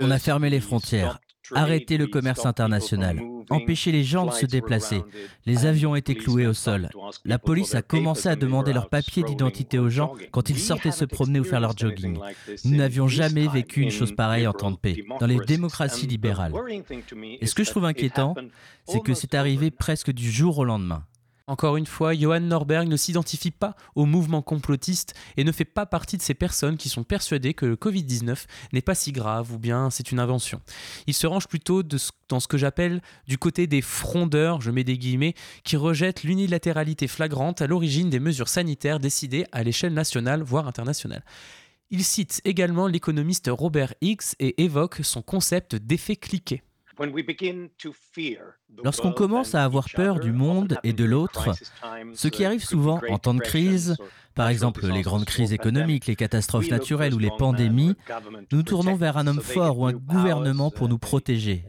On 0.00 0.10
a 0.10 0.18
fermé 0.18 0.50
les 0.50 0.60
frontières, 0.60 1.20
arrêté 1.54 1.96
le 1.96 2.06
commerce 2.06 2.44
international, 2.44 3.20
empêché 3.48 3.92
les 3.92 4.04
gens 4.04 4.26
de 4.26 4.32
se 4.32 4.46
déplacer. 4.46 5.02
Les 5.46 5.66
avions 5.66 5.94
étaient 5.94 6.14
cloués 6.14 6.46
au 6.46 6.54
sol. 6.54 6.88
La 7.24 7.38
police 7.38 7.74
a 7.74 7.82
commencé 7.82 8.28
à 8.28 8.36
demander 8.36 8.72
leurs 8.72 8.88
papiers 8.88 9.22
d'identité 9.22 9.78
aux 9.78 9.90
gens 9.90 10.14
quand 10.32 10.50
ils 10.50 10.58
sortaient 10.58 10.90
se 10.90 11.04
promener 11.04 11.40
ou 11.40 11.44
faire 11.44 11.60
leur 11.60 11.76
jogging. 11.76 12.18
Nous 12.64 12.76
n'avions 12.76 13.08
jamais 13.08 13.46
vécu 13.46 13.82
une 13.82 13.90
chose 13.90 14.14
pareille 14.14 14.46
en 14.46 14.52
temps 14.52 14.70
de 14.70 14.76
paix, 14.76 14.96
dans 15.20 15.26
les 15.26 15.40
démocraties 15.40 16.06
libérales. 16.06 16.52
Et 17.40 17.46
ce 17.46 17.54
que 17.54 17.64
je 17.64 17.70
trouve 17.70 17.84
inquiétant, 17.84 18.34
c'est 18.86 19.02
que 19.02 19.14
c'est 19.14 19.34
arrivé 19.34 19.70
presque 19.70 20.10
du 20.10 20.30
jour 20.30 20.58
au 20.58 20.64
lendemain. 20.64 21.04
Encore 21.50 21.76
une 21.76 21.86
fois, 21.86 22.14
Johan 22.14 22.38
Norberg 22.38 22.86
ne 22.86 22.96
s'identifie 22.96 23.50
pas 23.50 23.74
au 23.96 24.06
mouvement 24.06 24.40
complotiste 24.40 25.14
et 25.36 25.42
ne 25.42 25.50
fait 25.50 25.64
pas 25.64 25.84
partie 25.84 26.16
de 26.16 26.22
ces 26.22 26.32
personnes 26.32 26.76
qui 26.76 26.88
sont 26.88 27.02
persuadées 27.02 27.54
que 27.54 27.66
le 27.66 27.74
Covid-19 27.74 28.44
n'est 28.72 28.80
pas 28.80 28.94
si 28.94 29.10
grave 29.10 29.50
ou 29.52 29.58
bien 29.58 29.90
c'est 29.90 30.12
une 30.12 30.20
invention. 30.20 30.60
Il 31.08 31.14
se 31.14 31.26
range 31.26 31.48
plutôt 31.48 31.82
dans 31.82 32.38
ce 32.38 32.46
que 32.46 32.56
j'appelle 32.56 33.02
du 33.26 33.36
côté 33.36 33.66
des 33.66 33.82
frondeurs, 33.82 34.60
je 34.60 34.70
mets 34.70 34.84
des 34.84 34.96
guillemets, 34.96 35.34
qui 35.64 35.76
rejettent 35.76 36.22
l'unilatéralité 36.22 37.08
flagrante 37.08 37.60
à 37.62 37.66
l'origine 37.66 38.10
des 38.10 38.20
mesures 38.20 38.46
sanitaires 38.46 39.00
décidées 39.00 39.44
à 39.50 39.64
l'échelle 39.64 39.92
nationale, 39.92 40.44
voire 40.44 40.68
internationale. 40.68 41.24
Il 41.90 42.04
cite 42.04 42.40
également 42.44 42.86
l'économiste 42.86 43.50
Robert 43.52 43.94
Hicks 44.02 44.36
et 44.38 44.62
évoque 44.62 45.00
son 45.02 45.20
concept 45.20 45.74
d'effet 45.74 46.14
cliquet. 46.14 46.62
Lorsqu'on 48.84 49.12
commence 49.12 49.54
à 49.54 49.64
avoir 49.64 49.86
peur 49.94 50.20
du 50.20 50.32
monde 50.32 50.78
et 50.84 50.92
de 50.92 51.04
l'autre, 51.04 51.50
ce 52.14 52.28
qui 52.28 52.44
arrive 52.44 52.64
souvent 52.64 53.00
en 53.08 53.18
temps 53.18 53.34
de 53.34 53.40
crise, 53.40 53.96
par 54.34 54.48
exemple 54.48 54.86
les 54.86 55.02
grandes 55.02 55.24
crises 55.24 55.52
économiques, 55.52 56.06
les 56.06 56.16
catastrophes 56.16 56.70
naturelles 56.70 57.14
ou 57.14 57.18
les 57.18 57.30
pandémies, 57.38 57.94
nous 58.52 58.62
tournons 58.62 58.96
vers 58.96 59.16
un 59.16 59.26
homme 59.26 59.40
fort 59.40 59.78
ou 59.78 59.86
un 59.86 59.92
gouvernement 59.92 60.70
pour 60.70 60.88
nous 60.88 60.98
protéger. 60.98 61.64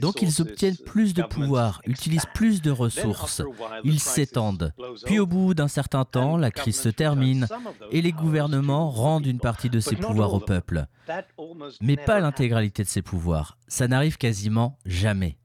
Donc 0.00 0.22
ils 0.22 0.40
obtiennent 0.40 0.76
plus 0.76 1.14
de 1.14 1.22
pouvoir, 1.22 1.80
utilisent 1.86 2.26
plus 2.34 2.62
de 2.62 2.70
ressources, 2.70 3.42
ils 3.84 4.00
s'étendent. 4.00 4.72
Puis 5.04 5.18
au 5.18 5.26
bout 5.26 5.54
d'un 5.54 5.68
certain 5.68 6.04
temps, 6.04 6.36
la 6.36 6.50
crise 6.50 6.80
se 6.80 6.88
termine 6.88 7.46
et 7.90 8.02
les 8.02 8.12
gouvernements 8.12 8.90
rendent 8.90 9.26
une 9.26 9.40
partie 9.40 9.70
de 9.70 9.80
ces 9.80 9.96
pouvoirs 9.96 10.34
au 10.34 10.40
peuple. 10.40 10.86
Mais 11.80 11.96
pas 11.96 12.20
l'intégralité 12.20 12.82
de 12.82 12.88
ces 12.88 13.02
pouvoirs. 13.02 13.58
Ça 13.68 13.88
n'arrive 13.88 14.18
quasiment 14.18 14.78
jamais. 14.84 15.38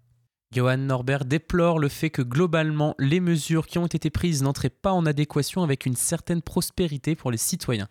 Johan 0.51 0.77
Norbert 0.77 1.25
déplore 1.25 1.77
le 1.77 1.89
fait 1.89 2.09
que 2.09 2.23
globalement, 2.23 2.95
les 2.97 3.19
mesures 3.19 3.67
qui 3.67 3.77
ont 3.77 3.85
été 3.85 4.09
prises 4.09 4.41
n'entraient 4.41 4.71
pas 4.71 4.91
en 4.91 5.05
adéquation 5.05 5.61
avec 5.61 5.85
une 5.85 5.95
certaine 5.95 6.41
prospérité 6.41 7.15
pour 7.15 7.29
les 7.29 7.37
citoyens. 7.37 7.87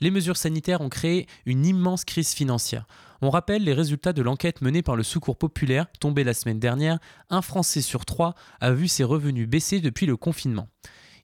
Les 0.00 0.10
mesures 0.10 0.38
sanitaires 0.38 0.80
ont 0.80 0.88
créé 0.88 1.26
une 1.44 1.66
immense 1.66 2.06
crise 2.06 2.32
financière. 2.32 2.86
On 3.20 3.30
rappelle 3.30 3.64
les 3.64 3.72
résultats 3.72 4.12
de 4.12 4.22
l'enquête 4.22 4.62
menée 4.62 4.82
par 4.82 4.94
le 4.94 5.02
Secours 5.02 5.36
populaire, 5.36 5.86
tombée 5.98 6.22
la 6.22 6.34
semaine 6.34 6.60
dernière. 6.60 6.98
Un 7.30 7.42
Français 7.42 7.82
sur 7.82 8.04
trois 8.04 8.34
a 8.60 8.70
vu 8.70 8.86
ses 8.86 9.02
revenus 9.02 9.48
baisser 9.48 9.80
depuis 9.80 10.06
le 10.06 10.16
confinement. 10.16 10.68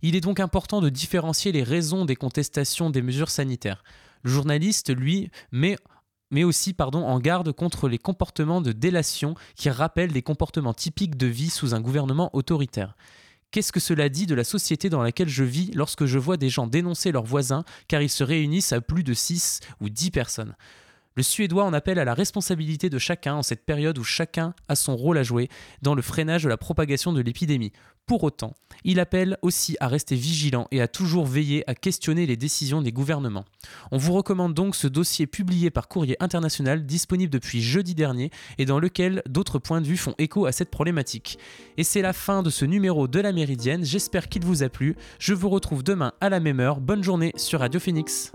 Il 0.02 0.16
est 0.16 0.20
donc 0.20 0.40
important 0.40 0.80
de 0.80 0.88
différencier 0.88 1.52
les 1.52 1.62
raisons 1.62 2.04
des 2.04 2.16
contestations 2.16 2.90
des 2.90 3.00
mesures 3.00 3.30
sanitaires. 3.30 3.84
Le 4.22 4.30
journaliste, 4.30 4.94
lui, 4.94 5.30
met 5.52 5.76
aussi 6.42 6.74
en 6.78 7.20
garde 7.20 7.52
contre 7.52 7.88
les 7.88 7.98
comportements 7.98 8.60
de 8.60 8.72
délation 8.72 9.34
qui 9.54 9.70
rappellent 9.70 10.12
des 10.12 10.22
comportements 10.22 10.74
typiques 10.74 11.16
de 11.16 11.28
vie 11.28 11.50
sous 11.50 11.74
un 11.74 11.80
gouvernement 11.80 12.28
autoritaire. 12.34 12.96
Qu'est-ce 13.52 13.70
que 13.70 13.78
cela 13.78 14.08
dit 14.08 14.26
de 14.26 14.34
la 14.34 14.42
société 14.42 14.90
dans 14.90 15.02
laquelle 15.02 15.28
je 15.28 15.44
vis 15.44 15.70
lorsque 15.74 16.06
je 16.06 16.18
vois 16.18 16.36
des 16.36 16.48
gens 16.48 16.66
dénoncer 16.66 17.12
leurs 17.12 17.24
voisins 17.24 17.64
car 17.86 18.02
ils 18.02 18.10
se 18.10 18.24
réunissent 18.24 18.72
à 18.72 18.80
plus 18.80 19.04
de 19.04 19.14
6 19.14 19.60
ou 19.80 19.88
10 19.88 20.10
personnes? 20.10 20.56
Le 21.16 21.22
Suédois 21.22 21.64
en 21.64 21.72
appelle 21.72 21.98
à 21.98 22.04
la 22.04 22.14
responsabilité 22.14 22.90
de 22.90 22.98
chacun 22.98 23.34
en 23.34 23.42
cette 23.42 23.64
période 23.64 23.98
où 23.98 24.04
chacun 24.04 24.54
a 24.68 24.74
son 24.74 24.96
rôle 24.96 25.18
à 25.18 25.22
jouer 25.22 25.48
dans 25.82 25.94
le 25.94 26.02
freinage 26.02 26.42
de 26.42 26.48
la 26.48 26.56
propagation 26.56 27.12
de 27.12 27.20
l'épidémie. 27.20 27.72
Pour 28.06 28.22
autant, 28.22 28.52
il 28.84 29.00
appelle 29.00 29.38
aussi 29.40 29.76
à 29.80 29.88
rester 29.88 30.14
vigilant 30.14 30.68
et 30.70 30.82
à 30.82 30.88
toujours 30.88 31.24
veiller 31.24 31.68
à 31.70 31.74
questionner 31.74 32.26
les 32.26 32.36
décisions 32.36 32.82
des 32.82 32.92
gouvernements. 32.92 33.46
On 33.92 33.96
vous 33.96 34.12
recommande 34.12 34.52
donc 34.52 34.76
ce 34.76 34.88
dossier 34.88 35.26
publié 35.26 35.70
par 35.70 35.88
Courrier 35.88 36.16
International 36.20 36.84
disponible 36.84 37.32
depuis 37.32 37.62
jeudi 37.62 37.94
dernier 37.94 38.30
et 38.58 38.66
dans 38.66 38.78
lequel 38.78 39.22
d'autres 39.26 39.58
points 39.58 39.80
de 39.80 39.86
vue 39.86 39.96
font 39.96 40.14
écho 40.18 40.44
à 40.44 40.52
cette 40.52 40.70
problématique. 40.70 41.38
Et 41.78 41.84
c'est 41.84 42.02
la 42.02 42.12
fin 42.12 42.42
de 42.42 42.50
ce 42.50 42.66
numéro 42.66 43.08
de 43.08 43.20
la 43.20 43.32
Méridienne, 43.32 43.84
j'espère 43.84 44.28
qu'il 44.28 44.44
vous 44.44 44.62
a 44.62 44.68
plu. 44.68 44.96
Je 45.18 45.32
vous 45.32 45.48
retrouve 45.48 45.82
demain 45.82 46.12
à 46.20 46.28
la 46.28 46.40
même 46.40 46.60
heure. 46.60 46.80
Bonne 46.80 47.02
journée 47.02 47.32
sur 47.36 47.60
Radio 47.60 47.80
Phoenix. 47.80 48.32